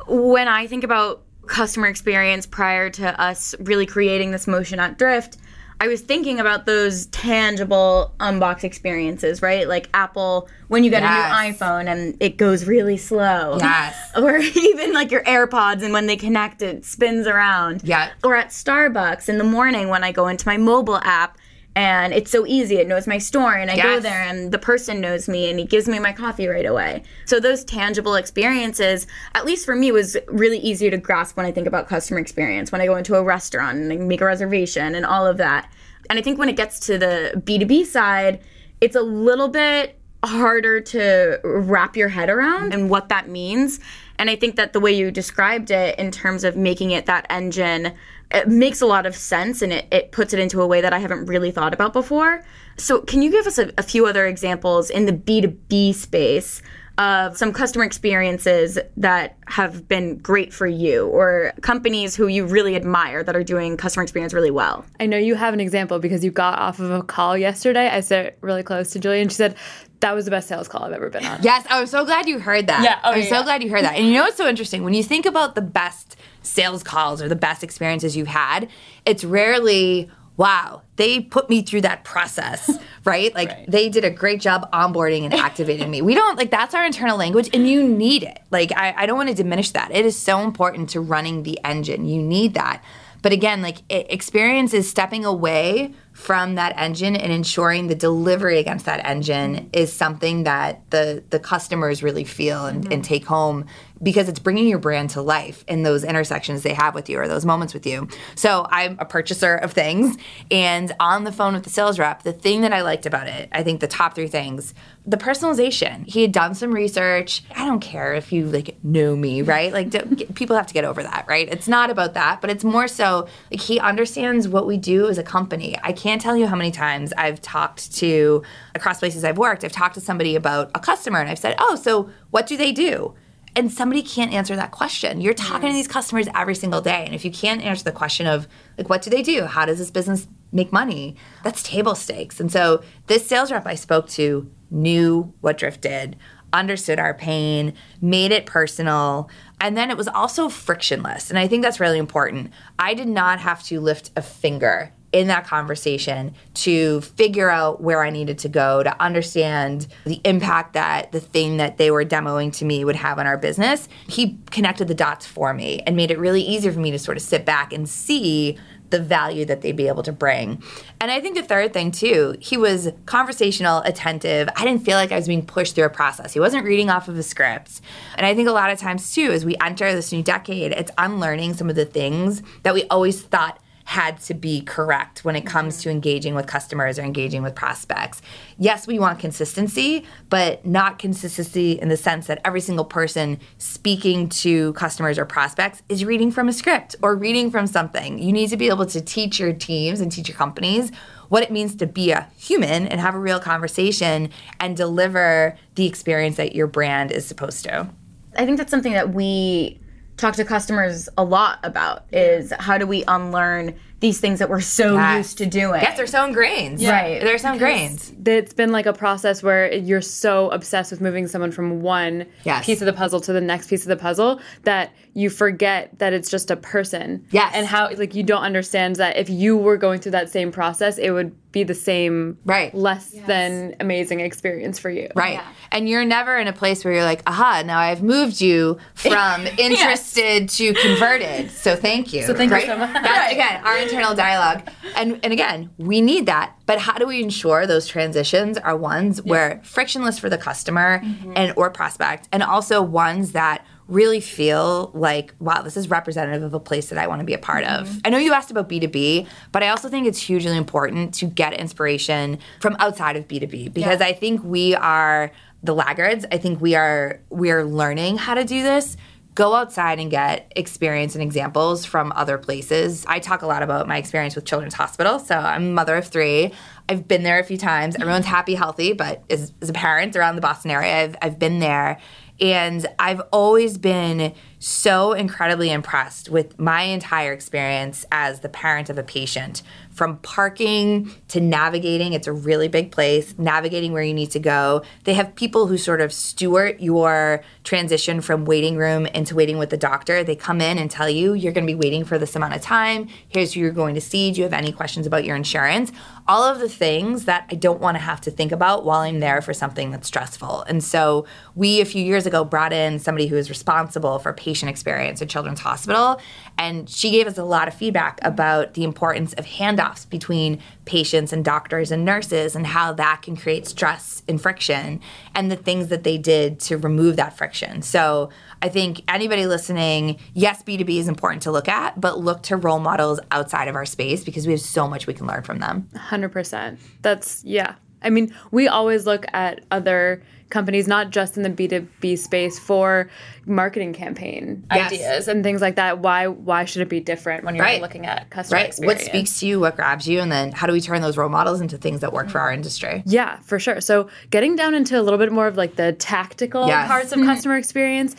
when 0.06 0.49
I 0.49 0.67
think 0.67 0.85
about 0.85 1.23
customer 1.46 1.87
experience 1.87 2.46
prior 2.46 2.91
to 2.91 3.20
us 3.20 3.55
really 3.61 3.87
creating 3.87 4.31
this 4.31 4.46
motion 4.46 4.81
at 4.81 4.99
Drift, 4.99 5.37
I 5.81 5.88
was 5.88 6.00
thinking 6.00 6.38
about 6.41 6.67
those 6.67 7.06
tangible 7.06 8.14
unbox 8.20 8.64
experiences, 8.64 9.43
right? 9.43 9.69
Like 9.69 9.88
Apple 9.93 10.49
when 10.69 10.85
you 10.85 10.91
get 10.91 11.02
yes. 11.02 11.12
a 11.12 11.50
new 11.50 11.52
iPhone 11.52 11.87
and 11.88 12.17
it 12.20 12.37
goes 12.37 12.67
really 12.67 12.96
slow. 12.96 13.58
Yes. 13.58 13.94
Or 14.17 14.37
even 14.38 14.93
like 14.93 15.11
your 15.11 15.25
AirPods 15.25 15.82
and 15.82 15.93
when 15.93 16.06
they 16.06 16.17
connect 16.17 16.62
it 16.62 16.85
spins 16.85 17.26
around. 17.26 17.82
Yeah. 17.85 18.12
Or 18.23 18.37
at 18.37 18.49
Starbucks 18.49 19.29
in 19.29 19.38
the 19.38 19.44
morning 19.44 19.88
when 19.88 20.05
I 20.05 20.12
go 20.12 20.29
into 20.29 20.46
my 20.46 20.56
mobile 20.56 21.00
app 21.02 21.37
and 21.76 22.12
it's 22.12 22.31
so 22.31 22.47
easy. 22.47 22.76
It 22.76 22.87
knows 22.87 23.06
my 23.06 23.19
store, 23.19 23.55
and 23.55 23.71
I 23.71 23.75
yes. 23.75 23.85
go 23.85 24.00
there, 24.00 24.23
and 24.23 24.53
the 24.53 24.59
person 24.59 25.00
knows 25.00 25.29
me, 25.29 25.50
and 25.50 25.59
he 25.59 25.65
gives 25.65 25.88
me 25.88 25.99
my 25.99 26.12
coffee 26.12 26.47
right 26.47 26.67
away. 26.67 27.03
So 27.25 27.41
those 27.41 27.65
tangible 27.65 28.15
experiences, 28.15 29.06
at 29.35 29.44
least 29.44 29.67
for 29.67 29.75
me, 29.75 29.91
was 29.91 30.17
really 30.29 30.59
easy 30.59 30.88
to 30.91 30.97
grasp 30.97 31.37
when 31.37 31.47
I 31.47 31.53
think 31.53 31.67
about 31.67 31.88
customer 31.88 32.21
experience. 32.21 32.71
When 32.71 32.81
I 32.81 32.87
go 32.87 32.97
into 32.97 33.17
a 33.17 33.23
restaurant 33.23 33.79
and 33.79 33.93
I 33.93 33.97
make 33.97 34.21
a 34.21 34.26
reservation 34.26 34.94
and 34.94 35.05
all 35.05 35.26
of 35.26 35.37
that, 35.38 35.71
and 36.09 36.19
I 36.19 36.23
think 36.23 36.38
when 36.38 36.49
it 36.49 36.56
gets 36.56 36.79
to 36.81 36.99
the 36.99 37.43
B 37.44 37.59
two 37.59 37.67
B 37.67 37.85
side, 37.85 38.41
it's 38.81 38.97
a 38.97 39.03
little 39.03 39.49
bit 39.49 39.99
harder 40.25 40.81
to 40.81 41.38
wrap 41.44 41.97
your 41.97 42.09
head 42.09 42.31
around 42.31 42.73
and 42.73 42.88
what 42.88 43.09
that 43.09 43.29
means. 43.29 43.81
And 44.19 44.31
I 44.31 44.37
think 44.37 44.56
that 44.56 44.73
the 44.73 44.81
way 44.81 44.93
you 44.93 45.11
described 45.11 45.70
it 45.70 45.99
in 45.99 46.11
terms 46.11 46.44
of 46.44 46.56
making 46.56 46.93
it 46.93 47.06
that 47.06 47.27
engine 47.31 47.93
it 48.31 48.49
makes 48.49 48.81
a 48.81 48.87
lot 48.87 49.06
of 49.06 49.15
sense 49.15 49.62
and 49.62 49.73
it, 49.73 49.87
it 49.93 50.12
puts 50.12 50.32
it 50.32 50.41
into 50.41 50.61
a 50.61 50.67
way 50.67 50.81
that 50.81 50.93
I 50.93 50.99
haven't 50.99 51.26
really 51.26 51.50
thought 51.50 51.75
about 51.75 51.93
before. 51.93 52.44
So, 52.76 53.00
can 53.00 53.23
you 53.23 53.31
give 53.31 53.47
us 53.47 53.59
a, 53.59 53.73
a 53.79 53.82
few 53.82 54.06
other 54.06 54.26
examples 54.26 54.91
in 54.91 55.06
the 55.06 55.12
B2B 55.12 55.94
space 55.94 56.62
of 56.97 57.37
some 57.37 57.53
customer 57.53 57.85
experiences 57.85 58.79
that 58.97 59.37
have 59.49 59.88
been 59.88 60.17
great 60.19 60.53
for 60.53 60.67
you 60.67 61.09
or 61.09 61.53
companies 61.61 62.15
who 62.15 62.29
you 62.29 62.47
really 62.47 62.76
admire 62.76 63.25
that 63.25 63.35
are 63.35 63.43
doing 63.43 63.76
customer 63.76 64.03
experience 64.03 64.32
really 64.32 64.50
well? 64.50 64.85
I 65.00 65.06
know 65.06 65.19
you 65.19 65.35
have 65.35 65.55
an 65.55 65.61
example 65.61 65.99
because 65.99 66.25
you 66.25 66.31
got 66.31 66.59
off 66.59 66.79
of 66.79 66.91
a 66.91 67.03
call 67.03 67.37
yesterday. 67.37 67.88
I 67.88 68.00
sat 68.00 68.38
really 68.41 68.62
close 68.62 68.91
to 68.91 69.00
Julie 69.00 69.20
and 69.20 69.31
she 69.31 69.37
said, 69.37 69.56
that 70.00 70.15
was 70.15 70.25
the 70.25 70.31
best 70.31 70.49
sales 70.49 70.69
call 70.69 70.85
I've 70.85 70.93
ever 70.93 71.11
been 71.11 71.25
on. 71.25 71.43
Yes, 71.43 71.67
I 71.70 71.81
was 71.81 71.91
so 71.91 72.05
glad 72.05 72.29
you 72.29 72.38
heard 72.38 72.67
that. 72.67 72.82
Yeah, 72.82 73.00
oh, 73.03 73.12
I'm 73.12 73.23
yeah, 73.23 73.29
so 73.29 73.37
yeah. 73.37 73.43
glad 73.43 73.62
you 73.62 73.70
heard 73.70 73.85
that. 73.85 73.97
And 73.97 74.06
you 74.06 74.15
know 74.15 74.25
what's 74.25 74.37
so 74.37 74.47
interesting? 74.47 74.85
When 74.85 74.94
you 74.94 75.03
think 75.03 75.25
about 75.25 75.55
the 75.55 75.62
best 75.62 76.17
sales 76.44 76.82
calls 76.82 77.20
or 77.20 77.29
the 77.29 77.37
best 77.37 77.62
experiences 77.64 78.17
you've 78.17 78.29
had, 78.29 78.69
it's 79.05 79.25
rarely, 79.25 80.11
wow, 80.37 80.82
they 80.96 81.20
put 81.20 81.50
me 81.50 81.62
through 81.62 81.81
that 81.82 82.05
process, 82.05 82.79
right? 83.05 83.35
Like 83.35 83.49
right. 83.49 83.70
they 83.70 83.88
did 83.88 84.05
a 84.05 84.11
great 84.11 84.41
job 84.41 84.70
onboarding 84.73 85.25
and 85.25 85.35
activating 85.35 85.91
me. 85.91 86.02
We 86.02 86.14
don't 86.14 86.37
like 86.37 86.50
that's 86.50 86.75
our 86.75 86.85
internal 86.85 87.17
language 87.17 87.50
and 87.52 87.69
you 87.69 87.87
need 87.87 88.23
it. 88.23 88.41
Like 88.50 88.73
I, 88.76 88.94
I 88.96 89.06
don't 89.06 89.17
want 89.17 89.31
to 89.31 89.35
diminish 89.35 89.70
that. 89.73 89.91
It 89.91 90.06
is 90.06 90.17
so 90.17 90.41
important 90.41 90.91
to 90.91 91.00
running 91.00 91.43
the 91.43 91.58
engine. 91.64 92.06
You 92.06 92.23
need 92.23 92.55
that. 92.55 92.82
But 93.25 93.32
again, 93.32 93.62
like 93.62 93.79
experience 93.88 94.75
is 94.75 94.88
stepping 94.88 95.25
away 95.25 95.94
from 96.12 96.56
that 96.56 96.75
engine 96.76 97.17
and 97.17 97.32
ensuring 97.32 97.87
the 97.87 97.94
delivery 97.94 98.58
against 98.58 98.85
that 98.85 99.00
engine 99.02 99.70
is 99.73 99.91
something 99.91 100.44
that 100.44 100.82
the 100.91 101.25
the 101.31 101.41
customers 101.41 102.02
really 102.02 102.25
feel 102.25 102.67
and, 102.67 102.82
mm-hmm. 102.82 102.93
and 102.93 103.02
take 103.02 103.25
home 103.25 103.64
because 104.05 104.29
it's 104.29 104.39
bringing 104.39 104.69
your 104.69 104.79
brand 104.79 105.11
to 105.11 105.23
life 105.23 105.65
in 105.67 105.83
those 105.83 106.05
intersections 106.05 106.62
they 106.62 106.75
have 106.75 106.95
with 106.95 107.09
you 107.09 107.19
or 107.19 107.27
those 107.27 107.45
moments 107.45 107.75
with 107.75 107.87
you. 107.87 108.06
So 108.37 108.67
I'm 108.71 108.97
a 109.01 109.05
purchaser 109.05 109.56
of 109.56 109.73
things 109.73 110.17
and 110.51 110.95
on 111.01 111.25
the 111.25 111.33
phone 111.33 111.55
with 111.55 111.65
the 111.65 111.71
sales 111.71 111.99
rep, 111.99 112.23
the 112.23 112.33
thing 112.33 112.61
that 112.61 112.73
I 112.73 112.83
liked 112.83 113.06
about 113.06 113.27
it, 113.27 113.49
I 113.51 113.62
think 113.62 113.81
the 113.81 113.89
top 113.89 114.15
three 114.15 114.29
things, 114.29 114.75
the 115.06 115.17
personalization. 115.17 116.06
He 116.06 116.23
had 116.23 116.33
done 116.33 116.55
some 116.55 116.73
research. 116.73 117.43
I 117.55 117.65
don't 117.65 117.81
care 117.81 118.15
if 118.15 118.33
you 118.33 118.47
like 118.47 118.77
know 118.85 119.17
me, 119.17 119.43
right? 119.55 119.73
Like 119.73 119.91
people 120.35 120.56
have 120.56 120.67
to 120.67 120.75
get 120.75 120.85
over 120.85 121.03
that, 121.03 121.25
right? 121.27 121.49
It's 121.49 121.69
not 121.69 121.91
about 121.91 122.15
that, 122.15 122.41
but 122.41 122.51
it's 122.51 122.65
more 122.65 122.89
so 122.89 123.27
like 123.51 123.61
he 123.61 123.81
understands 123.81 124.47
what 124.49 124.67
we 124.67 124.77
do 124.77 125.09
as 125.09 125.19
a 125.19 125.23
company. 125.23 125.77
I 125.83 125.93
can't 125.93 126.20
tell 126.20 126.37
you 126.37 126.46
how 126.46 126.56
many 126.56 126.70
times 126.70 127.13
I've 127.17 127.41
talked 127.41 127.94
to 127.96 128.43
across 128.75 128.99
places 128.99 129.25
I've 129.25 129.39
worked. 129.39 129.65
I've 129.65 129.73
talked 129.73 129.94
to 129.94 130.01
somebody 130.01 130.37
about 130.37 130.70
a 130.75 130.81
customer 130.81 131.20
and 131.20 131.31
I've 131.31 131.39
said, 131.39 131.55
"Oh, 131.58 131.77
so 131.77 132.11
what 132.31 132.46
do 132.46 132.56
they 132.56 132.73
do?" 132.73 133.15
And 133.56 133.73
somebody 133.73 134.03
can't 134.03 134.32
answer 134.32 134.56
that 134.56 134.70
question. 134.70 135.20
You're 135.20 135.34
talking 135.34 135.69
to 135.69 135.75
these 135.75 135.89
customers 135.89 136.29
every 136.34 136.55
single 136.55 136.81
day, 136.81 137.05
and 137.05 137.15
if 137.15 137.25
you 137.25 137.31
can't 137.31 137.63
answer 137.63 137.84
the 137.84 137.93
question 137.93 138.27
of 138.27 138.49
like 138.77 138.89
what 138.89 139.03
do 139.03 139.11
they 139.11 139.23
do? 139.23 139.44
How 139.44 139.65
does 139.65 139.79
this 139.79 139.91
business 139.91 140.27
make 140.53 140.73
money? 140.73 141.17
That's 141.43 141.63
table 141.63 141.94
stakes. 141.94 142.41
And 142.41 142.51
so 142.51 142.82
this 143.06 143.27
sales 143.27 143.53
rep 143.53 143.67
I 143.67 143.75
spoke 143.75 144.08
to 144.11 144.51
knew 144.70 145.32
what 145.41 145.58
Drift 145.58 145.82
did, 145.82 146.17
understood 146.53 146.99
our 146.99 147.15
pain, 147.15 147.75
made 148.01 148.32
it 148.32 148.46
personal, 148.46 149.29
and 149.61 149.77
then 149.77 149.91
it 149.91 149.96
was 149.96 150.08
also 150.08 150.49
frictionless. 150.49 151.31
And 151.31 151.39
I 151.39 151.49
think 151.49 151.63
that's 151.63 151.81
really 151.81 151.99
important. 151.99 152.53
I 152.79 152.94
did 152.94 153.08
not 153.08 153.41
have 153.41 153.63
to 153.65 153.81
lift 153.81 154.11
a 154.17 154.23
finger 154.23 154.93
in 155.15 155.29
that 155.29 155.47
conversation 155.47 156.35
to 156.55 157.01
figure 157.03 157.49
out 157.49 157.81
where 157.81 158.03
I 158.03 158.11
needed 158.11 158.37
to 158.41 158.49
go 158.49 158.83
to 158.83 159.01
understand 159.01 159.87
the 160.05 160.21
impact 160.25 160.73
that 160.73 161.13
the 161.13 161.21
thing 161.21 161.59
that 161.59 161.79
they 161.79 161.93
were 161.93 162.05
demoing 162.05 162.53
to 162.55 162.65
me 162.65 162.85
would 162.85 162.97
have 162.97 163.21
on 163.21 163.27
our 163.27 163.39
business. 163.39 163.89
He 164.09 164.37
connected 164.51 164.89
the 164.89 164.94
dots 164.94 165.25
for 165.25 165.55
me 165.55 165.81
and 165.87 165.94
made 165.94 166.11
it 166.11 166.19
really 166.19 166.43
easier 166.43 166.73
for 166.73 166.81
me 166.81 166.91
to 166.91 166.99
sort 166.99 167.17
of 167.17 167.23
sit 167.23 167.44
back 167.44 167.73
and 167.73 167.89
see 167.89 168.59
the 168.91 168.99
value 168.99 169.44
that 169.44 169.61
they'd 169.61 169.77
be 169.77 169.87
able 169.87 170.03
to 170.03 170.13
bring. 170.13 170.61
And 171.01 171.13
I 171.13 171.21
think 171.21 171.37
the 171.37 171.43
third 171.44 171.73
thing 171.73 171.93
too, 171.93 172.37
he 172.41 172.56
was 172.56 172.91
conversational, 173.06 173.83
attentive. 173.83 174.49
I 174.56 174.65
didn't 174.65 174.85
feel 174.85 174.97
like 174.97 175.13
I 175.13 175.17
was 175.17 175.29
being 175.29 175.47
pushed 175.47 175.77
through 175.77 175.85
a 175.85 175.91
process. 175.91 176.33
He 176.33 176.41
wasn't 176.41 176.65
reading 176.65 176.91
off 176.91 177.06
of 177.06 177.17
a 177.17 177.23
script. 177.23 177.81
And 178.17 178.27
I 178.27 178.35
think 178.35 178.49
a 178.49 178.53
lot 178.53 178.71
of 178.71 178.81
times 178.81 179.15
too, 179.15 179.31
as 179.31 179.44
we 179.44 179.56
enter 179.61 179.93
this 179.93 180.13
new 180.13 180.25
decade, 180.25 180.73
it's 180.73 180.91
unlearning 180.99 181.55
some 181.55 181.71
of 181.71 181.77
the 181.77 181.85
things 181.85 182.43
that 182.65 182.75
we 182.75 182.85
always 182.85 183.23
thought 183.23 183.61
had 183.94 184.20
to 184.20 184.34
be 184.34 184.60
correct 184.60 185.24
when 185.24 185.36
it 185.36 185.46
comes 185.46 185.81
to 185.81 185.89
engaging 185.89 186.34
with 186.34 186.48
customers 186.48 186.98
or 186.98 187.03
engaging 187.03 187.44
with 187.44 187.55
prospects. 187.55 188.20
Yes, 188.58 188.89
we 188.89 188.98
want 188.98 189.20
consistency, 189.20 190.05
but 190.31 190.67
not 190.67 190.98
consistency 190.98 191.79
in 191.79 191.89
the 191.89 191.96
sense 191.96 192.27
that 192.27 192.41
every 192.44 192.60
single 192.60 192.84
person 192.84 193.39
speaking 193.58 194.29
to 194.29 194.72
customers 194.72 195.17
or 195.17 195.24
prospects 195.24 195.84
is 195.89 196.05
reading 196.05 196.32
from 196.32 196.48
a 196.48 196.53
script 196.53 196.96
or 197.03 197.15
reading 197.15 197.53
from 197.53 197.69
something. 197.69 198.19
You 198.19 198.32
need 198.32 198.51
to 198.51 198.56
be 198.56 198.69
able 198.69 198.86
to 198.86 199.01
teach 199.01 199.39
your 199.39 199.53
teams 199.53 200.01
and 200.01 200.10
teach 200.10 200.27
your 200.27 200.36
companies 200.36 200.91
what 201.29 201.44
it 201.44 201.53
means 201.53 201.77
to 201.77 201.86
be 201.86 202.10
a 202.10 202.29
human 202.36 202.89
and 202.89 203.01
have 203.01 203.15
a 203.15 203.20
real 203.20 203.39
conversation 203.39 204.29
and 204.58 204.77
deliver 204.77 205.56
the 205.77 205.86
experience 205.86 206.36
that 206.39 206.53
your 206.53 206.67
brand 206.67 207.13
is 207.13 207.24
supposed 207.24 207.63
to. 207.67 207.89
I 208.36 208.44
think 208.44 208.58
that's 208.58 208.72
something 208.72 208.94
that 208.94 209.15
we 209.15 209.79
talk 210.17 210.35
to 210.37 210.44
customers 210.44 211.09
a 211.19 211.25
lot 211.25 211.59
about 211.63 212.05
is 212.13 212.53
how 212.61 212.79
do 212.79 212.87
we 212.87 213.05
unlearn 213.09 213.75
these 214.01 214.21
things 214.21 214.39
that 214.39 214.49
we're 214.51 214.61
so 214.61 214.94
Yes. 214.94 215.17
used 215.17 215.39
to 215.39 215.47
doing. 215.47 215.81
Yes, 215.81 215.97
they're 215.97 216.06
so 216.06 216.25
ingrained. 216.25 216.81
Right. 216.83 217.21
They're 217.23 217.39
so 217.39 217.53
ingrained. 217.53 218.13
it's 218.27 218.53
been 218.53 218.71
like 218.71 218.87
a 218.87 218.93
process 218.93 219.43
where 219.43 219.73
you're 219.73 220.03
so 220.03 220.51
obsessed 220.51 220.91
with 220.91 221.01
moving 221.01 221.27
someone 221.27 221.51
from 221.53 221.81
one 221.81 222.27
Yes. 222.44 222.67
piece 222.67 222.81
of 222.83 222.87
the 222.87 222.93
puzzle 222.93 223.21
to 223.23 223.33
the 223.33 223.41
next 223.41 223.69
piece 223.69 223.83
of 223.83 223.89
the 223.89 223.97
puzzle 223.97 224.41
that 224.65 224.93
you 225.15 225.31
forget 225.31 225.97
that 226.01 226.13
it's 226.13 226.29
just 226.29 226.51
a 226.51 226.56
person. 226.56 227.25
Yes. 227.31 227.53
And 227.55 227.67
how 227.67 227.89
like 227.97 228.15
you 228.15 228.25
don't 228.25 228.43
understand 228.43 228.97
that 228.97 229.17
if 229.17 229.31
you 229.31 229.56
were 229.56 229.77
going 229.77 230.01
through 230.01 230.13
that 230.13 230.29
same 230.29 230.51
process, 230.51 230.99
it 230.99 231.13
would 231.13 231.35
be 231.53 231.63
the 231.63 231.75
same 231.75 232.37
Right. 232.44 232.75
less 232.75 233.11
than 233.29 233.77
amazing 233.79 234.19
experience 234.19 234.81
for 234.81 234.91
you. 234.91 235.09
Right. 235.15 235.41
And 235.71 235.89
you're 235.89 236.05
never 236.05 236.37
in 236.37 236.49
a 236.49 236.53
place 236.53 236.85
where 236.85 236.93
you're 236.93 237.05
like, 237.05 237.23
aha, 237.29 237.63
now 237.65 237.79
I've 237.79 238.03
moved 238.03 238.41
you 238.41 238.77
from 238.94 239.47
interested 239.59 240.49
to 240.49 240.75
converted. 240.75 241.53
So 241.53 241.77
thank 241.77 242.13
you. 242.13 242.25
So 242.25 242.35
thank 242.35 242.51
you 242.51 242.61
so 242.63 242.77
much. 242.77 242.93
That's 242.93 243.33
again 243.33 243.65
our 243.65 243.79
internal 243.79 244.17
dialogue. 244.17 244.69
And 244.97 245.21
and 245.23 245.33
again, 245.33 245.71
we 245.79 246.01
need 246.01 246.27
that. 246.27 246.56
But 246.67 246.81
how 246.81 246.94
do 246.94 247.06
we 247.06 247.23
ensure 247.23 247.69
those 247.69 247.87
transitions 247.87 248.59
are 248.59 248.77
ones 248.77 249.23
where 249.23 249.61
frictionless 249.63 250.19
for 250.19 250.29
the 250.29 250.39
customer 250.39 251.01
mm-hmm. 251.05 251.35
and 251.37 251.53
or 251.56 251.71
prospect 251.71 252.29
and 252.33 252.43
also 252.43 252.83
ones 252.83 253.31
that 253.33 253.65
really 253.88 254.20
feel 254.20 254.91
like 254.94 255.34
wow 255.41 255.62
this 255.62 255.76
is 255.76 255.91
representative 255.91 256.43
of 256.43 256.55
a 256.55 256.60
place 256.60 256.88
that 256.88 256.98
i 256.98 257.06
want 257.06 257.20
to 257.20 257.24
be 257.24 257.34
a 257.34 257.38
part 257.38 257.64
of 257.64 257.86
mm-hmm. 257.86 257.98
i 258.05 258.08
know 258.08 258.19
you 258.19 258.32
asked 258.32 258.50
about 258.50 258.69
b2b 258.69 259.26
but 259.53 259.62
i 259.62 259.69
also 259.69 259.88
think 259.88 260.06
it's 260.06 260.20
hugely 260.20 260.56
important 260.56 261.12
to 261.12 261.26
get 261.26 261.53
inspiration 261.53 262.38
from 262.60 262.76
outside 262.79 263.17
of 263.17 263.29
b2b 263.29 263.72
because 263.74 264.00
i 264.00 264.12
think 264.12 264.43
we 264.43 264.74
are 264.74 265.31
the 265.62 265.74
laggards 265.74 266.24
i 266.32 266.38
think 266.38 266.60
we 266.60 266.74
are 266.74 267.20
we 267.31 267.50
are 267.50 267.64
learning 267.64 268.17
how 268.17 268.34
to 268.34 268.44
do 268.44 268.62
this 268.62 268.96
go 269.34 269.55
outside 269.55 269.98
and 269.98 270.10
get 270.10 270.53
experience 270.55 271.14
and 271.14 271.22
examples 271.22 271.84
from 271.84 272.12
other 272.14 272.38
places. 272.38 273.05
I 273.06 273.19
talk 273.19 273.43
a 273.43 273.46
lot 273.46 273.62
about 273.62 273.88
my 273.88 273.98
experience 273.98 274.36
with 274.36 274.44
Children's 274.44 274.74
Hospital. 274.74 275.19
So 275.19 275.36
I'm 275.36 275.64
a 275.64 275.72
mother 275.72 275.96
of 275.96 276.06
three. 276.06 276.53
I've 276.88 277.08
been 277.08 277.24
there 277.24 277.41
a 277.41 277.44
few 277.44 277.58
times. 277.58 277.96
Everyone's 277.96 278.26
happy, 278.26 278.55
healthy, 278.55 278.93
but 278.93 279.24
as, 279.29 279.53
as 279.60 279.70
a 279.70 279.72
parent 279.72 280.14
around 280.14 280.36
the 280.36 280.41
Boston 280.41 280.70
area, 280.70 281.03
I've, 281.03 281.17
I've 281.20 281.38
been 281.38 281.58
there. 281.58 281.98
And 282.44 282.86
I've 282.98 283.22
always 283.32 283.79
been 283.79 284.34
so 284.65 285.13
incredibly 285.13 285.71
impressed 285.71 286.31
with 286.31 286.59
my 286.59 286.83
entire 286.83 287.33
experience 287.33 288.06
as 288.11 288.41
the 288.41 288.49
parent 288.49 288.89
of 288.89 288.97
a 288.97 289.03
patient 289.03 289.63
from 289.91 290.17
parking 290.19 291.15
to 291.29 291.41
navigating. 291.41 292.15
It's 292.15 292.27
a 292.27 292.33
really 292.33 292.67
big 292.67 292.91
place, 292.91 293.35
navigating 293.39 293.93
where 293.93 294.03
you 294.03 294.15
need 294.15 294.31
to 294.33 294.41
go. 294.41 294.83
They 295.05 295.15
have 295.15 295.35
people 295.37 295.67
who 295.67 295.77
sort 295.77 296.01
of 296.01 296.13
steward 296.13 296.81
your 296.81 297.44
transition 297.63 298.21
from 298.21 298.44
waiting 298.44 298.77
room 298.77 299.06
into 299.06 299.37
waiting 299.37 299.59
with 299.59 299.71
the 299.71 299.77
doctor. 299.77 300.25
They 300.25 300.35
come 300.35 300.61
in 300.61 300.79
and 300.79 300.91
tell 300.91 301.09
you 301.11 301.35
you're 301.35 301.53
going 301.53 301.67
to 301.67 301.73
be 301.73 301.79
waiting 301.79 302.05
for 302.05 302.19
this 302.19 302.35
amount 302.35 302.55
of 302.55 302.63
time. 302.63 303.09
Here's 303.29 303.53
who 303.53 303.61
you're 303.61 303.71
going 303.71 303.94
to 303.94 304.01
see. 304.01 304.33
Do 304.33 304.39
you 304.39 304.44
have 304.44 304.53
any 304.53 304.73
questions 304.73 305.06
about 305.06 305.25
your 305.25 305.37
insurance? 305.37 305.93
All 306.27 306.43
of 306.43 306.59
the 306.59 306.71
things 306.71 307.27
that 307.27 307.47
I 307.51 307.55
don't 307.55 307.81
want 307.81 307.97
to 307.97 308.03
have 308.03 308.21
to 308.23 308.31
think 308.31 308.51
about 308.51 308.85
while 308.85 309.01
I'm 309.01 309.21
there 309.21 309.43
for 309.43 309.53
something 309.53 309.91
that's 309.91 310.09
stressful. 310.09 310.63
And 310.63 310.83
so 310.83 311.27
we 311.55 311.83
a 311.83 311.85
few 311.85 312.03
years 312.03 312.27
ago 312.27 312.44
brought 312.44 312.73
in 312.73 312.99
somebody 312.99 313.29
who 313.29 313.37
is 313.37 313.51
responsible 313.51 314.19
for 314.19 314.33
patient 314.33 314.54
experience 314.63 315.20
at 315.20 315.29
Children's 315.29 315.61
Hospital, 315.61 316.20
and 316.56 316.89
she 316.89 317.11
gave 317.11 317.27
us 317.27 317.37
a 317.39 317.44
lot 317.44 317.69
of 317.69 317.75
feedback 317.75 318.19
about 318.23 318.75
the 318.75 318.84
importance 318.84 319.32
of 319.34 319.46
handoffs 319.46 320.08
between 320.08 320.61
patients 320.84 321.32
and 321.32 321.44
doctors 321.44 321.91
and 321.91 322.05
nurses 322.05 322.55
and 322.55 322.67
how 322.67 322.93
that 322.93 323.23
can 323.23 323.37
create 323.37 323.67
stress 323.67 324.23
and 324.29 324.41
friction 324.41 325.01
and 325.34 325.51
the 325.51 325.56
things 325.56 325.89
that 325.89 326.05
they 326.05 326.19
did 326.19 326.61
to 326.61 326.77
remove 326.77 327.17
that 327.17 327.37
friction. 327.37 327.82
So 327.82 328.31
I 328.63 328.69
think 328.69 329.03
anybody 329.08 329.46
listening, 329.46 330.19
yes, 330.32 330.63
B2B 330.63 330.99
is 330.99 331.08
important 331.08 331.43
to 331.43 331.51
look 331.51 331.69
at, 331.69 332.01
but 332.01 332.19
look 332.19 332.43
to 332.44 332.56
role 332.56 332.81
models 332.81 333.20
outside 333.31 333.69
of 333.69 333.75
our 333.75 333.87
space 333.87 334.25
because 334.25 334.46
we 334.46 334.53
have 334.53 334.61
so 334.61 334.87
much 334.89 335.06
we 335.06 335.15
can 335.15 335.27
learn 335.27 335.43
from 335.43 335.58
them. 335.58 335.89
100%. 335.94 336.79
That's, 337.03 337.43
yeah. 337.44 337.75
I 338.03 338.11
mean, 338.11 338.34
we 338.51 338.69
always 338.69 339.06
look 339.06 339.25
at 339.32 339.65
other 339.70 340.23
companies, 340.51 340.87
not 340.87 341.11
just 341.11 341.37
in 341.37 341.43
the 341.43 341.51
B2B 341.51 342.19
space, 342.19 342.58
for 342.58 343.08
marketing 343.46 343.93
campaign 343.93 344.65
Yes. 344.72 344.93
ideas 344.93 345.29
and 345.29 345.43
things 345.43 345.60
like 345.60 345.77
that. 345.77 345.98
Why 345.98 346.27
why 346.27 346.65
should 346.65 346.82
it 346.82 346.89
be 346.89 347.01
different 347.01 347.44
when 347.44 347.55
you're 347.55 347.65
Right. 347.65 347.81
looking 347.81 348.06
at 348.06 348.31
customer 348.31 348.63
Right. 348.63 348.74
What 348.79 349.01
speaks 349.01 349.41
to 349.41 349.46
you, 349.46 349.60
what 349.60 349.77
grabs 349.77 350.06
you, 350.08 350.20
and 350.20 350.31
then 350.31 350.53
how 350.53 350.67
do 350.67 350.72
we 350.72 350.81
turn 350.81 351.03
those 351.03 351.17
role 351.17 351.29
models 351.29 351.60
into 351.60 351.77
things 351.77 352.01
that 352.01 352.13
work 352.13 352.29
for 352.29 352.41
our 352.41 352.53
industry? 352.53 353.03
Yeah, 353.06 353.39
for 353.43 353.58
sure. 353.58 353.81
So 353.81 354.08
getting 354.31 354.56
down 354.56 354.74
into 354.74 354.98
a 354.98 355.03
little 355.03 355.19
bit 355.19 355.32
more 355.32 355.46
of 355.46 355.56
like 355.56 355.77
the 355.77 355.93
tactical 355.93 356.67
Yes. 356.67 356.89
parts 356.89 357.13
of 357.13 357.19
mm-hmm. 357.19 357.29
customer 357.29 357.56
experience, 357.56 358.17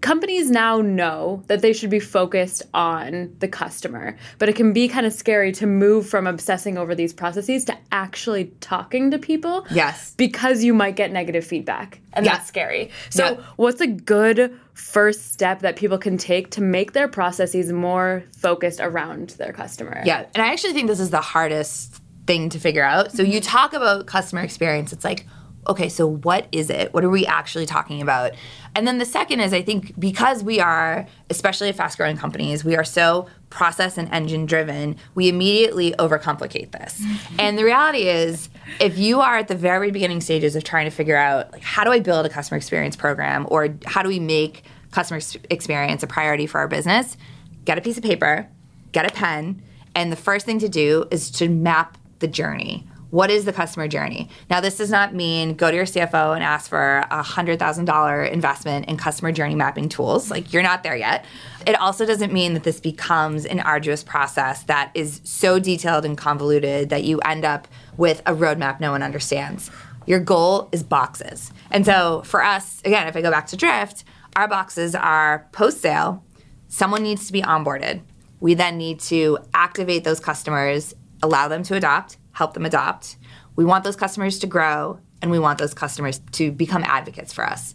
companies 0.00 0.50
now 0.50 0.80
know 0.80 1.42
that 1.48 1.60
they 1.62 1.72
should 1.72 1.90
be 1.90 2.00
focused 2.00 2.62
on 2.74 3.34
the 3.40 3.48
customer, 3.48 4.16
but 4.38 4.48
it 4.48 4.56
can 4.56 4.72
be 4.72 4.88
kind 4.88 5.06
of 5.06 5.12
scary 5.12 5.52
to 5.52 5.66
move 5.66 6.08
from 6.08 6.26
obsessing 6.26 6.78
over 6.78 6.94
these 6.94 7.12
processes 7.12 7.64
to 7.64 7.76
actually 7.92 8.52
talking 8.60 9.10
to 9.10 9.18
people. 9.18 9.66
Yes. 9.70 10.14
Because 10.16 10.62
you 10.64 10.72
might 10.74 10.96
get 10.96 11.12
negative 11.12 11.44
feedback, 11.44 12.00
and 12.18 12.26
Yeah. 12.26 12.36
that's 12.36 12.48
scary. 12.48 12.90
So, 13.10 13.38
what's 13.56 13.80
a 13.80 13.86
good 13.86 14.54
first 14.74 15.32
step 15.32 15.60
that 15.60 15.76
people 15.76 15.98
can 15.98 16.18
take 16.18 16.50
to 16.50 16.60
make 16.60 16.92
their 16.92 17.08
processes 17.08 17.72
more 17.72 18.24
focused 18.36 18.80
around 18.80 19.30
their 19.38 19.52
customer? 19.52 20.02
Yeah, 20.04 20.26
and 20.34 20.42
I 20.42 20.52
actually 20.52 20.72
think 20.72 20.88
this 20.88 21.00
is 21.00 21.10
the 21.10 21.20
hardest 21.20 22.00
thing 22.26 22.50
to 22.50 22.58
figure 22.58 22.84
out. 22.84 23.12
So 23.12 23.22
you 23.22 23.40
mm-hmm. 23.40 23.50
talk 23.50 23.72
about 23.72 24.06
customer 24.06 24.42
experience, 24.42 24.92
it's 24.92 25.04
like, 25.04 25.24
okay, 25.68 25.88
so 25.88 26.06
what 26.06 26.46
is 26.50 26.70
it? 26.70 26.94
What 26.94 27.04
are 27.04 27.10
we 27.10 27.26
actually 27.26 27.66
talking 27.66 28.00
about? 28.00 28.32
And 28.74 28.86
then 28.86 28.98
the 28.98 29.04
second 29.04 29.40
is 29.40 29.52
I 29.52 29.62
think 29.62 29.98
because 29.98 30.42
we 30.42 30.60
are, 30.60 31.06
especially 31.30 31.68
at 31.68 31.76
fast 31.76 31.98
growing 31.98 32.16
companies, 32.16 32.64
we 32.64 32.76
are 32.76 32.84
so 32.84 33.28
process 33.50 33.98
and 33.98 34.08
engine 34.12 34.46
driven, 34.46 34.96
we 35.14 35.28
immediately 35.28 35.92
overcomplicate 35.98 36.70
this. 36.72 37.00
Mm-hmm. 37.00 37.40
And 37.40 37.58
the 37.58 37.64
reality 37.64 38.08
is, 38.08 38.48
if 38.80 38.98
you 38.98 39.20
are 39.20 39.38
at 39.38 39.48
the 39.48 39.54
very 39.54 39.90
beginning 39.90 40.20
stages 40.20 40.54
of 40.56 40.64
trying 40.64 40.84
to 40.84 40.90
figure 40.90 41.16
out 41.16 41.52
like 41.52 41.62
how 41.62 41.84
do 41.84 41.90
I 41.90 42.00
build 42.00 42.26
a 42.26 42.28
customer 42.28 42.56
experience 42.56 42.96
program 42.96 43.46
or 43.50 43.74
how 43.86 44.02
do 44.02 44.08
we 44.08 44.20
make 44.20 44.64
customer 44.90 45.20
experience 45.50 46.02
a 46.02 46.06
priority 46.06 46.46
for 46.46 46.58
our 46.58 46.68
business, 46.68 47.16
get 47.64 47.78
a 47.78 47.80
piece 47.80 47.98
of 47.98 48.04
paper, 48.04 48.48
get 48.92 49.10
a 49.10 49.14
pen, 49.14 49.62
and 49.94 50.12
the 50.12 50.16
first 50.16 50.46
thing 50.46 50.58
to 50.60 50.68
do 50.68 51.06
is 51.10 51.30
to 51.32 51.48
map 51.48 51.98
the 52.20 52.28
journey. 52.28 52.86
What 53.10 53.30
is 53.30 53.46
the 53.46 53.54
customer 53.54 53.88
journey? 53.88 54.28
Now, 54.50 54.60
this 54.60 54.76
does 54.76 54.90
not 54.90 55.14
mean 55.14 55.54
go 55.54 55.70
to 55.70 55.76
your 55.76 55.86
CFO 55.86 56.34
and 56.34 56.44
ask 56.44 56.68
for 56.68 56.98
a 57.10 57.22
$100,000 57.22 58.30
investment 58.30 58.86
in 58.86 58.98
customer 58.98 59.32
journey 59.32 59.54
mapping 59.54 59.88
tools. 59.88 60.30
Like, 60.30 60.52
you're 60.52 60.62
not 60.62 60.82
there 60.82 60.96
yet. 60.96 61.24
It 61.66 61.74
also 61.80 62.04
doesn't 62.04 62.34
mean 62.34 62.52
that 62.52 62.64
this 62.64 62.80
becomes 62.80 63.46
an 63.46 63.60
arduous 63.60 64.04
process 64.04 64.64
that 64.64 64.90
is 64.92 65.22
so 65.24 65.58
detailed 65.58 66.04
and 66.04 66.18
convoluted 66.18 66.90
that 66.90 67.04
you 67.04 67.18
end 67.20 67.46
up 67.46 67.66
with 67.96 68.20
a 68.26 68.34
roadmap 68.34 68.78
no 68.78 68.90
one 68.90 69.02
understands. 69.02 69.70
Your 70.04 70.20
goal 70.20 70.68
is 70.70 70.82
boxes. 70.82 71.50
And 71.70 71.86
so, 71.86 72.22
for 72.26 72.42
us, 72.42 72.82
again, 72.84 73.08
if 73.08 73.16
I 73.16 73.22
go 73.22 73.30
back 73.30 73.46
to 73.48 73.56
Drift, 73.56 74.04
our 74.36 74.48
boxes 74.48 74.94
are 74.94 75.48
post 75.52 75.80
sale, 75.80 76.22
someone 76.68 77.02
needs 77.02 77.26
to 77.26 77.32
be 77.32 77.40
onboarded. 77.40 78.02
We 78.40 78.52
then 78.52 78.76
need 78.76 79.00
to 79.00 79.38
activate 79.54 80.04
those 80.04 80.20
customers, 80.20 80.94
allow 81.22 81.48
them 81.48 81.62
to 81.64 81.74
adopt, 81.74 82.18
help 82.38 82.54
them 82.54 82.64
adopt. 82.64 83.16
We 83.56 83.64
want 83.64 83.82
those 83.82 83.96
customers 83.96 84.38
to 84.38 84.46
grow, 84.46 85.00
and 85.20 85.30
we 85.32 85.40
want 85.40 85.58
those 85.58 85.74
customers 85.74 86.20
to 86.32 86.52
become 86.52 86.84
advocates 86.84 87.32
for 87.32 87.44
us. 87.44 87.74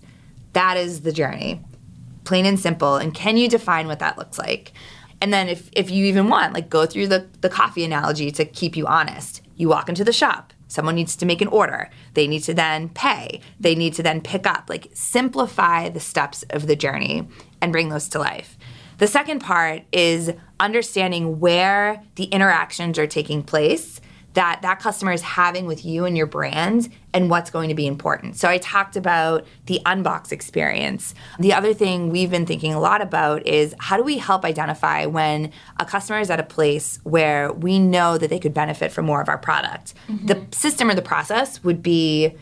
That 0.53 0.77
is 0.77 1.01
the 1.01 1.11
journey, 1.11 1.61
plain 2.23 2.45
and 2.45 2.57
simple. 2.57 2.95
And 2.95 3.13
can 3.13 3.35
you 3.35 3.49
define 3.49 3.87
what 3.87 3.99
that 3.99 4.17
looks 4.17 4.39
like? 4.39 4.71
And 5.19 5.33
then, 5.33 5.49
if, 5.49 5.69
if 5.73 5.91
you 5.91 6.05
even 6.05 6.29
want, 6.29 6.53
like 6.53 6.69
go 6.69 6.85
through 6.85 7.07
the, 7.07 7.27
the 7.41 7.49
coffee 7.49 7.83
analogy 7.83 8.31
to 8.31 8.45
keep 8.45 8.77
you 8.77 8.87
honest. 8.87 9.41
You 9.57 9.67
walk 9.67 9.89
into 9.89 10.05
the 10.05 10.13
shop, 10.13 10.53
someone 10.69 10.95
needs 10.95 11.17
to 11.17 11.25
make 11.25 11.41
an 11.41 11.49
order. 11.49 11.89
They 12.13 12.27
need 12.27 12.43
to 12.43 12.53
then 12.53 12.87
pay. 12.89 13.41
They 13.59 13.75
need 13.75 13.93
to 13.95 14.03
then 14.03 14.21
pick 14.21 14.47
up. 14.47 14.69
Like 14.69 14.87
simplify 14.93 15.89
the 15.89 15.99
steps 15.99 16.43
of 16.49 16.67
the 16.67 16.77
journey 16.77 17.27
and 17.61 17.73
bring 17.73 17.89
those 17.89 18.07
to 18.09 18.19
life. 18.19 18.57
The 18.97 19.07
second 19.07 19.39
part 19.39 19.83
is 19.91 20.31
understanding 20.59 21.41
where 21.41 22.01
the 22.15 22.25
interactions 22.25 22.97
are 22.97 23.07
taking 23.07 23.43
place 23.43 23.99
that 24.33 24.61
that 24.61 24.79
customer 24.79 25.11
is 25.11 25.21
having 25.21 25.65
with 25.65 25.85
you 25.85 26.05
and 26.05 26.17
your 26.17 26.25
brand 26.25 26.89
and 27.13 27.29
what's 27.29 27.49
going 27.49 27.69
to 27.69 27.75
be 27.75 27.85
important. 27.85 28.35
So 28.35 28.49
I 28.49 28.57
talked 28.57 28.95
about 28.95 29.45
the 29.67 29.79
unbox 29.85 30.31
experience. 30.31 31.13
The 31.39 31.53
other 31.53 31.73
thing 31.73 32.09
we've 32.09 32.31
been 32.31 32.45
thinking 32.45 32.73
a 32.73 32.79
lot 32.79 33.01
about 33.01 33.45
is 33.45 33.75
how 33.79 33.97
do 33.97 34.03
we 34.03 34.17
help 34.17 34.43
identify 34.43 35.05
when 35.05 35.51
a 35.79 35.85
customer 35.85 36.19
is 36.19 36.29
at 36.29 36.39
a 36.39 36.43
place 36.43 36.99
where 37.03 37.53
we 37.53 37.77
know 37.79 38.17
that 38.17 38.29
they 38.29 38.39
could 38.39 38.53
benefit 38.53 38.91
from 38.91 39.05
more 39.05 39.21
of 39.21 39.29
our 39.29 39.37
product. 39.37 39.93
The 40.07 40.35
mm-hmm. 40.35 40.51
system 40.51 40.89
or 40.89 40.95
the 40.95 41.01
process 41.03 41.63
would 41.63 41.83
be 41.83 42.35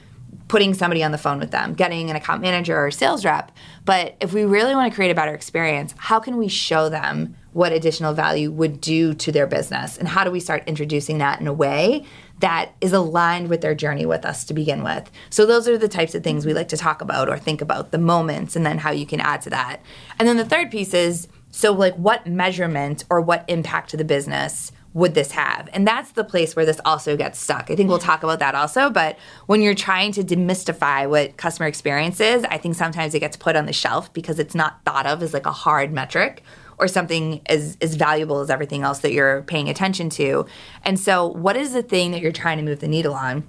putting 0.48 0.74
somebody 0.74 1.04
on 1.04 1.12
the 1.12 1.18
phone 1.18 1.40
with 1.40 1.52
them, 1.52 1.74
getting 1.74 2.10
an 2.10 2.16
account 2.16 2.42
manager 2.42 2.78
or 2.78 2.92
sales 2.92 3.24
rep. 3.24 3.52
But 3.86 4.18
if 4.20 4.34
we 4.34 4.44
really 4.44 4.76
want 4.76 4.92
to 4.92 4.96
create 4.96 5.10
a 5.10 5.16
better 5.16 5.34
experience, 5.34 5.94
how 5.98 6.20
can 6.20 6.38
we 6.38 6.48
show 6.48 6.90
them 6.90 7.36
what 7.54 7.74
additional 7.74 8.14
value 8.14 8.52
would 8.52 8.80
do 8.80 9.14
to 9.14 9.32
their 9.32 9.48
business? 9.48 9.98
And 9.98 10.08
how 10.08 10.24
do 10.24 10.32
we 10.32 10.40
start 10.40 10.64
introducing 10.68 11.18
that 11.18 11.42
in 11.42 11.48
a 11.48 11.54
way 11.54 12.06
that 12.40 12.74
is 12.82 12.94
aligned 12.94 13.50
with 13.50 13.62
their 13.62 13.76
journey 13.76 14.06
with 14.06 14.26
us 14.26 14.46
to 14.46 14.54
begin 14.54 14.84
with? 14.84 15.12
So, 15.30 15.46
those 15.46 15.68
are 15.68 15.78
the 15.78 15.88
types 15.88 16.16
of 16.16 16.24
things 16.24 16.46
we 16.46 16.54
like 16.54 16.70
to 16.70 16.78
talk 16.78 17.02
about 17.02 17.30
or 17.30 17.38
think 17.38 17.62
about 17.62 17.92
the 17.92 17.98
moments 17.98 18.56
and 18.56 18.66
then 18.66 18.78
how 18.80 18.92
you 18.92 19.06
can 19.06 19.20
add 19.20 19.42
to 19.44 19.50
that. 19.50 19.82
And 20.18 20.28
then 20.28 20.38
the 20.38 20.46
third 20.46 20.72
piece 20.72 20.94
is 20.94 21.28
so, 21.52 21.74
like, 21.74 21.96
what 21.96 22.26
measurement 22.26 23.04
or 23.10 23.20
what 23.20 23.44
impact 23.50 23.90
to 23.90 23.98
the 23.98 24.06
business 24.06 24.72
would 24.94 25.14
this 25.14 25.32
have? 25.32 25.70
And 25.74 25.86
that's 25.86 26.12
the 26.12 26.24
place 26.24 26.56
where 26.56 26.66
this 26.66 26.80
also 26.86 27.18
gets 27.18 27.40
stuck. 27.40 27.70
I 27.70 27.76
think 27.76 27.90
we'll 27.90 28.00
talk 28.00 28.24
about 28.24 28.40
that 28.40 28.56
also. 28.56 28.90
But 28.90 29.18
when 29.48 29.62
you're 29.62 29.76
trying 29.76 30.14
to 30.14 30.24
demystify 30.24 31.10
what 31.10 31.38
customer 31.38 31.68
experience 31.68 32.20
is, 32.20 32.46
I 32.46 32.58
think 32.58 32.76
sometimes 32.76 33.14
it 33.14 33.20
gets 33.20 33.36
put 33.36 33.56
on 33.56 33.66
the 33.66 33.74
shelf 33.74 34.12
because 34.14 34.40
it's 34.40 34.56
not 34.56 34.82
thought 34.86 35.06
of 35.06 35.22
as 35.22 35.34
like 35.34 35.46
a 35.46 35.52
hard 35.52 35.92
metric 35.92 36.44
or 36.82 36.88
something 36.88 37.42
as, 37.46 37.78
as 37.80 37.96
valuable 37.96 38.40
as 38.40 38.50
everything 38.50 38.82
else 38.82 39.00
that 39.00 39.14
you're 39.14 39.44
paying 39.44 39.70
attention 39.70 40.10
to. 40.10 40.46
And 40.84 41.00
so, 41.00 41.28
what 41.28 41.56
is 41.56 41.74
the 41.74 41.84
thing 41.84 42.12
that 42.12 42.22
you're 42.22 42.32
trying 42.32 42.58
to 42.58 42.64
move 42.64 42.80
the 42.80 42.88
needle 42.88 43.14
on? 43.14 43.48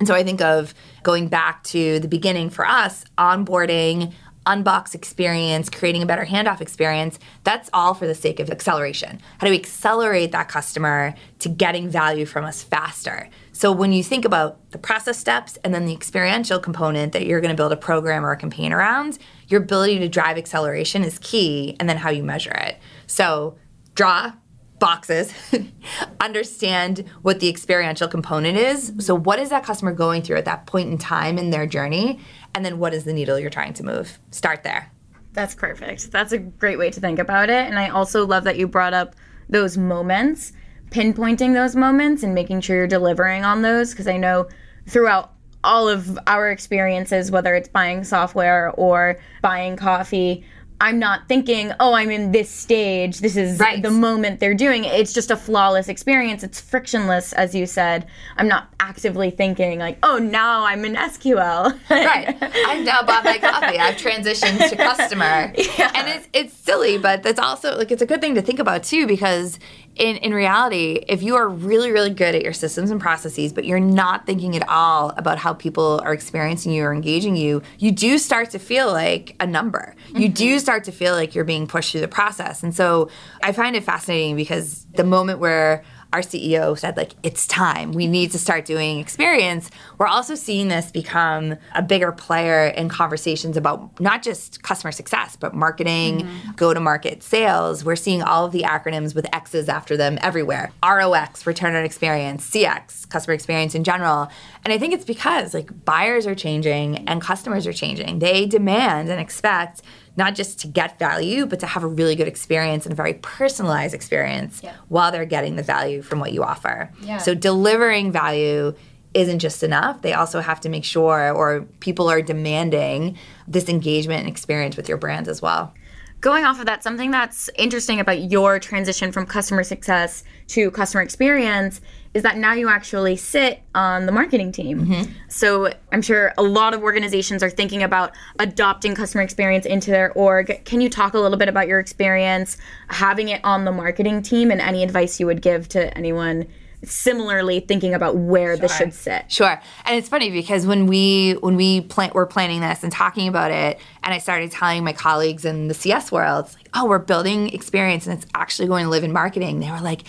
And 0.00 0.08
so 0.08 0.14
I 0.14 0.24
think 0.24 0.40
of 0.40 0.72
going 1.02 1.28
back 1.28 1.62
to 1.64 2.00
the 2.00 2.08
beginning 2.08 2.48
for 2.48 2.66
us, 2.66 3.04
onboarding, 3.18 4.14
unbox 4.46 4.94
experience, 4.94 5.68
creating 5.68 6.02
a 6.02 6.06
better 6.06 6.24
handoff 6.24 6.62
experience, 6.62 7.18
that's 7.44 7.68
all 7.74 7.92
for 7.92 8.06
the 8.06 8.14
sake 8.14 8.40
of 8.40 8.50
acceleration. 8.50 9.20
How 9.38 9.46
do 9.46 9.50
we 9.52 9.58
accelerate 9.58 10.32
that 10.32 10.48
customer 10.48 11.14
to 11.40 11.50
getting 11.50 11.90
value 11.90 12.24
from 12.24 12.46
us 12.46 12.62
faster? 12.62 13.28
So 13.60 13.70
when 13.70 13.92
you 13.92 14.02
think 14.02 14.24
about 14.24 14.70
the 14.70 14.78
process 14.78 15.18
steps 15.18 15.58
and 15.62 15.74
then 15.74 15.84
the 15.84 15.92
experiential 15.92 16.58
component 16.58 17.12
that 17.12 17.26
you're 17.26 17.42
going 17.42 17.50
to 17.50 17.56
build 17.56 17.72
a 17.72 17.76
program 17.76 18.24
or 18.24 18.32
a 18.32 18.36
campaign 18.38 18.72
around, 18.72 19.18
your 19.48 19.60
ability 19.60 19.98
to 19.98 20.08
drive 20.08 20.38
acceleration 20.38 21.04
is 21.04 21.18
key 21.18 21.76
and 21.78 21.86
then 21.86 21.98
how 21.98 22.08
you 22.08 22.22
measure 22.22 22.54
it. 22.54 22.78
So 23.06 23.58
draw 23.94 24.32
boxes, 24.78 25.34
understand 26.22 27.04
what 27.20 27.40
the 27.40 27.50
experiential 27.50 28.08
component 28.08 28.56
is. 28.56 28.94
So, 28.98 29.14
what 29.14 29.38
is 29.38 29.50
that 29.50 29.62
customer 29.62 29.92
going 29.92 30.22
through 30.22 30.38
at 30.38 30.46
that 30.46 30.64
point 30.64 30.88
in 30.88 30.96
time 30.96 31.36
in 31.36 31.50
their 31.50 31.66
journey? 31.66 32.18
And 32.54 32.64
then, 32.64 32.78
what 32.78 32.94
is 32.94 33.04
the 33.04 33.12
needle 33.12 33.38
you're 33.38 33.50
trying 33.50 33.74
to 33.74 33.82
move? 33.82 34.18
Start 34.30 34.62
there. 34.62 34.90
That's 35.34 35.54
perfect. 35.54 36.10
That's 36.10 36.32
a 36.32 36.38
great 36.38 36.78
way 36.78 36.90
to 36.92 36.98
think 36.98 37.18
about 37.18 37.50
it. 37.50 37.66
And 37.66 37.78
I 37.78 37.90
also 37.90 38.26
love 38.26 38.44
that 38.44 38.56
you 38.56 38.66
brought 38.66 38.94
up 38.94 39.16
those 39.50 39.76
moments, 39.76 40.54
pinpointing 40.90 41.54
those 41.54 41.76
moments 41.76 42.22
and 42.22 42.34
making 42.34 42.60
sure 42.60 42.76
you're 42.76 42.86
delivering 42.86 43.44
on 43.44 43.62
those. 43.62 43.90
Because 43.90 44.08
I 44.08 44.16
know 44.16 44.48
throughout 44.86 45.32
all 45.62 45.88
of 45.88 46.18
our 46.26 46.50
experiences, 46.50 47.30
whether 47.30 47.54
it's 47.54 47.68
buying 47.68 48.04
software 48.04 48.70
or 48.72 49.18
buying 49.42 49.76
coffee, 49.76 50.44
I'm 50.82 50.98
not 50.98 51.28
thinking, 51.28 51.72
oh, 51.78 51.92
I'm 51.92 52.10
in 52.10 52.32
this 52.32 52.48
stage. 52.48 53.20
This 53.20 53.36
is 53.36 53.60
right. 53.60 53.82
the 53.82 53.90
moment 53.90 54.40
they're 54.40 54.54
doing 54.54 54.84
it. 54.84 54.94
It's 54.94 55.12
just 55.12 55.30
a 55.30 55.36
flawless 55.36 55.88
experience. 55.88 56.42
It's 56.42 56.58
frictionless, 56.58 57.34
as 57.34 57.54
you 57.54 57.66
said. 57.66 58.06
I'm 58.38 58.48
not 58.48 58.72
actively 58.80 59.30
thinking 59.30 59.78
like, 59.78 59.98
oh, 60.02 60.16
now 60.16 60.64
I'm 60.64 60.86
in 60.86 60.94
SQL. 60.94 61.78
right. 61.90 62.34
I've 62.40 62.84
now 62.84 63.02
bought 63.02 63.24
my 63.24 63.36
coffee. 63.36 63.78
I've 63.78 63.96
transitioned 63.96 64.70
to 64.70 64.76
customer. 64.76 65.52
Yeah. 65.78 65.92
And 65.94 66.08
it's 66.08 66.28
it's 66.32 66.54
silly, 66.54 66.98
but 66.98 67.22
that's 67.22 67.38
also 67.38 67.76
like 67.76 67.90
it's 67.90 68.02
a 68.02 68.06
good 68.06 68.20
thing 68.20 68.34
to 68.34 68.42
think 68.42 68.58
about 68.58 68.82
too 68.82 69.06
because 69.06 69.58
in, 70.00 70.16
in 70.16 70.32
reality, 70.32 71.04
if 71.08 71.22
you 71.22 71.36
are 71.36 71.46
really, 71.46 71.92
really 71.92 72.08
good 72.08 72.34
at 72.34 72.42
your 72.42 72.54
systems 72.54 72.90
and 72.90 72.98
processes, 72.98 73.52
but 73.52 73.66
you're 73.66 73.78
not 73.78 74.24
thinking 74.24 74.56
at 74.56 74.66
all 74.66 75.10
about 75.18 75.36
how 75.36 75.52
people 75.52 76.00
are 76.02 76.14
experiencing 76.14 76.72
you 76.72 76.84
or 76.84 76.94
engaging 76.94 77.36
you, 77.36 77.60
you 77.78 77.92
do 77.92 78.16
start 78.16 78.48
to 78.50 78.58
feel 78.58 78.90
like 78.90 79.36
a 79.40 79.46
number. 79.46 79.94
You 80.08 80.28
mm-hmm. 80.28 80.32
do 80.32 80.58
start 80.58 80.84
to 80.84 80.92
feel 80.92 81.12
like 81.14 81.34
you're 81.34 81.44
being 81.44 81.66
pushed 81.66 81.92
through 81.92 82.00
the 82.00 82.08
process. 82.08 82.62
And 82.62 82.74
so 82.74 83.10
I 83.42 83.52
find 83.52 83.76
it 83.76 83.84
fascinating 83.84 84.36
because 84.36 84.86
the 84.94 85.04
moment 85.04 85.38
where 85.38 85.84
our 86.12 86.20
CEO 86.20 86.76
said, 86.78 86.96
like, 86.96 87.12
it's 87.22 87.46
time. 87.46 87.92
We 87.92 88.06
need 88.06 88.32
to 88.32 88.38
start 88.38 88.64
doing 88.64 88.98
experience. 88.98 89.70
We're 89.98 90.06
also 90.06 90.34
seeing 90.34 90.68
this 90.68 90.90
become 90.90 91.56
a 91.74 91.82
bigger 91.82 92.10
player 92.12 92.66
in 92.66 92.88
conversations 92.88 93.56
about 93.56 94.00
not 94.00 94.22
just 94.22 94.62
customer 94.62 94.92
success, 94.92 95.36
but 95.36 95.54
marketing, 95.54 96.20
mm-hmm. 96.20 96.52
go 96.52 96.74
to 96.74 96.80
market 96.80 97.22
sales. 97.22 97.84
We're 97.84 97.96
seeing 97.96 98.22
all 98.22 98.46
of 98.46 98.52
the 98.52 98.62
acronyms 98.62 99.14
with 99.14 99.26
X's 99.32 99.68
after 99.68 99.96
them 99.96 100.18
everywhere 100.20 100.72
ROX, 100.84 101.46
return 101.46 101.76
on 101.76 101.84
experience, 101.84 102.48
CX, 102.50 103.08
customer 103.08 103.34
experience 103.34 103.74
in 103.74 103.84
general. 103.84 104.28
And 104.64 104.72
I 104.72 104.78
think 104.78 104.94
it's 104.94 105.04
because, 105.04 105.54
like, 105.54 105.84
buyers 105.84 106.26
are 106.26 106.34
changing 106.34 107.08
and 107.08 107.20
customers 107.20 107.66
are 107.66 107.72
changing. 107.72 108.18
They 108.18 108.46
demand 108.46 109.08
and 109.10 109.20
expect 109.20 109.82
not 110.16 110.34
just 110.34 110.58
to 110.60 110.66
get 110.66 110.98
value, 110.98 111.46
but 111.46 111.60
to 111.60 111.66
have 111.66 111.82
a 111.82 111.86
really 111.86 112.16
good 112.16 112.28
experience 112.28 112.84
and 112.84 112.92
a 112.92 112.96
very 112.96 113.14
personalized 113.14 113.94
experience 113.94 114.60
yeah. 114.62 114.74
while 114.88 115.12
they're 115.12 115.24
getting 115.24 115.56
the 115.56 115.62
value 115.62 116.02
from 116.02 116.18
what 116.18 116.32
you 116.32 116.42
offer. 116.42 116.90
Yeah. 117.02 117.18
So 117.18 117.34
delivering 117.34 118.12
value 118.12 118.74
isn't 119.14 119.40
just 119.40 119.62
enough. 119.62 120.02
They 120.02 120.12
also 120.12 120.40
have 120.40 120.60
to 120.60 120.68
make 120.68 120.84
sure, 120.84 121.32
or 121.32 121.62
people 121.80 122.08
are 122.08 122.22
demanding 122.22 123.18
this 123.48 123.68
engagement 123.68 124.20
and 124.20 124.28
experience 124.28 124.76
with 124.76 124.88
your 124.88 124.98
brand 124.98 125.28
as 125.28 125.42
well. 125.42 125.74
Going 126.20 126.44
off 126.44 126.60
of 126.60 126.66
that, 126.66 126.82
something 126.82 127.10
that's 127.10 127.48
interesting 127.56 127.98
about 127.98 128.30
your 128.30 128.58
transition 128.58 129.10
from 129.10 129.24
customer 129.24 129.64
success 129.64 130.22
to 130.48 130.70
customer 130.70 131.02
experience 131.02 131.80
is 132.12 132.24
that 132.24 132.36
now 132.36 132.52
you 132.52 132.68
actually 132.68 133.16
sit 133.16 133.60
on 133.74 134.06
the 134.06 134.12
marketing 134.12 134.50
team. 134.50 134.86
Mm-hmm. 134.86 135.12
So 135.28 135.72
I'm 135.92 136.02
sure 136.02 136.32
a 136.36 136.42
lot 136.42 136.74
of 136.74 136.82
organizations 136.82 137.42
are 137.42 137.50
thinking 137.50 137.82
about 137.82 138.12
adopting 138.40 138.96
customer 138.96 139.22
experience 139.22 139.64
into 139.64 139.92
their 139.92 140.12
org. 140.12 140.64
Can 140.64 140.80
you 140.80 140.88
talk 140.88 141.14
a 141.14 141.18
little 141.20 141.38
bit 141.38 141.48
about 141.48 141.68
your 141.68 141.78
experience 141.78 142.56
having 142.88 143.28
it 143.28 143.40
on 143.44 143.64
the 143.64 143.72
marketing 143.72 144.22
team 144.22 144.50
and 144.50 144.60
any 144.60 144.82
advice 144.82 145.20
you 145.20 145.26
would 145.26 145.40
give 145.40 145.68
to 145.70 145.96
anyone 145.96 146.46
similarly 146.82 147.60
thinking 147.60 147.94
about 147.94 148.16
where 148.16 148.56
sure. 148.56 148.62
this 148.62 148.76
should 148.76 148.94
sit. 148.94 149.30
Sure. 149.30 149.60
And 149.84 149.96
it's 149.96 150.08
funny 150.08 150.30
because 150.30 150.66
when 150.66 150.86
we 150.86 151.32
when 151.40 151.56
we 151.56 151.82
plan, 151.82 152.10
were 152.14 152.26
planning 152.26 152.60
this 152.60 152.82
and 152.82 152.90
talking 152.90 153.28
about 153.28 153.50
it 153.50 153.78
and 154.02 154.14
I 154.14 154.18
started 154.18 154.50
telling 154.50 154.82
my 154.82 154.92
colleagues 154.94 155.44
in 155.44 155.68
the 155.68 155.74
CS 155.74 156.10
world, 156.10 156.46
it's 156.46 156.56
like, 156.56 156.68
"Oh, 156.74 156.86
we're 156.86 156.98
building 156.98 157.50
experience 157.50 158.06
and 158.06 158.16
it's 158.16 158.26
actually 158.34 158.68
going 158.68 158.84
to 158.84 158.90
live 158.90 159.04
in 159.04 159.12
marketing." 159.12 159.60
They 159.60 159.70
were 159.70 159.80
like, 159.80 160.04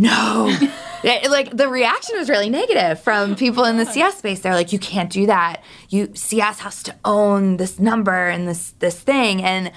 no. 0.00 0.56
like 1.04 1.56
the 1.56 1.68
reaction 1.68 2.16
was 2.16 2.28
really 2.28 2.48
negative 2.48 3.00
from 3.00 3.36
people 3.36 3.64
in 3.64 3.76
the 3.76 3.84
CS 3.84 4.18
space. 4.18 4.40
They're 4.40 4.54
like, 4.54 4.72
you 4.72 4.78
can't 4.78 5.10
do 5.10 5.26
that. 5.26 5.62
You 5.90 6.10
CS 6.14 6.60
has 6.60 6.82
to 6.84 6.96
own 7.04 7.58
this 7.58 7.78
number 7.78 8.28
and 8.28 8.48
this 8.48 8.72
this 8.78 8.98
thing. 8.98 9.42
And 9.42 9.72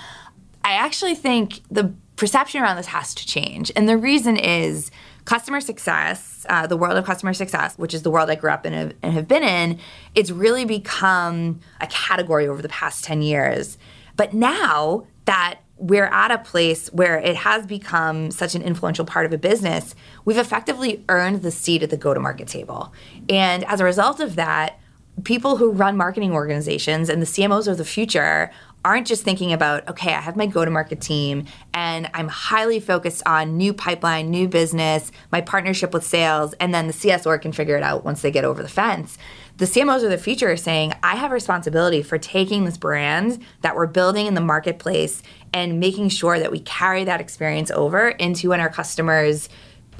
I 0.64 0.74
actually 0.74 1.16
think 1.16 1.62
the 1.70 1.94
perception 2.16 2.62
around 2.62 2.78
this 2.78 2.88
has 2.88 3.14
to 3.16 3.26
change. 3.26 3.72
And 3.76 3.90
the 3.90 3.98
reason 3.98 4.38
is 4.38 4.92
customer 5.26 5.60
success, 5.60 6.46
uh, 6.50 6.68
the 6.68 6.78
world 6.78 6.98
of 6.98 7.06
customer 7.06 7.34
success, 7.34 7.78
which 7.78 7.94
is 7.94 8.04
the 8.04 8.12
world 8.12 8.30
I 8.30 8.36
grew 8.36 8.52
up 8.52 8.66
in 8.66 8.94
and 9.02 9.14
have 9.14 9.28
been 9.28 9.44
in, 9.44 9.80
it's 10.16 10.32
really 10.32 10.64
become 10.64 11.60
a 11.82 11.88
category 11.88 12.48
over 12.48 12.62
the 12.62 12.70
past 12.70 13.04
10 13.04 13.22
years. 13.22 13.78
But 14.16 14.34
now 14.34 15.06
that 15.26 15.60
we're 15.78 16.06
at 16.06 16.32
a 16.32 16.38
place 16.38 16.88
where 16.90 17.18
it 17.18 17.36
has 17.36 17.66
become 17.66 18.32
such 18.32 18.56
an 18.56 18.62
influential 18.62 19.06
part 19.06 19.26
of 19.26 19.34
a 19.34 19.38
business, 19.38 19.96
we've 20.24 20.38
effectively 20.38 21.04
earned 21.10 21.42
the 21.42 21.52
seat 21.52 21.84
at 21.84 21.90
the 21.90 21.98
go 21.98 22.14
to 22.14 22.20
market 22.20 22.48
table. 22.48 22.94
And 23.28 23.64
as 23.66 23.80
a 23.80 23.84
result 23.84 24.20
of 24.20 24.36
that, 24.36 24.80
people 25.24 25.58
who 25.58 25.72
run 25.72 25.98
marketing 25.98 26.34
organizations 26.34 27.10
and 27.10 27.22
the 27.22 27.26
CMOs 27.26 27.68
of 27.68 27.78
the 27.78 27.86
future 27.86 28.52
aren't 28.86 29.08
just 29.08 29.24
thinking 29.24 29.54
about, 29.54 29.88
okay, 29.88 30.14
I 30.14 30.20
have 30.20 30.36
my 30.36 30.46
go 30.46 30.66
to 30.66 30.72
market 30.72 31.00
team 31.00 31.46
and 31.74 32.10
I'm 32.14 32.28
highly 32.28 32.80
focused 32.80 33.24
on 33.26 33.56
new 33.56 33.74
pipeline, 33.74 34.30
new 34.30 34.48
business, 34.48 35.12
my 35.32 35.40
partnership 35.40 35.94
with 35.94 36.06
sales, 36.06 36.54
and 36.60 36.74
then 36.74 36.88
the 36.88 36.94
CS 36.94 37.26
org 37.26 37.44
can 37.44 37.54
figure 37.54 37.78
it 37.78 37.84
out 37.84 38.04
once 38.04 38.22
they 38.22 38.32
get 38.32 38.44
over 38.44 38.62
the 38.62 38.70
fence 38.70 39.18
the 39.58 39.66
CMOs 39.66 40.04
of 40.04 40.10
the 40.10 40.18
future 40.18 40.52
are 40.52 40.58
saying, 40.58 40.94
I 41.04 41.16
have 41.16 41.32
responsibility 41.32 42.02
for 42.02 42.18
taking 42.18 42.66
this 42.66 42.78
brand 42.78 43.44
that 43.62 43.76
we're 43.76 43.88
building 43.88 44.26
in 44.26 44.34
the 44.34 44.42
marketplace 44.42 45.22
and 45.54 45.80
making 45.80 46.10
sure 46.10 46.39
that 46.39 46.52
we 46.52 46.60
carry 46.60 47.04
that 47.04 47.22
experience 47.22 47.70
over 47.70 48.10
into 48.10 48.50
when 48.50 48.60
our 48.60 48.70
customers 48.70 49.50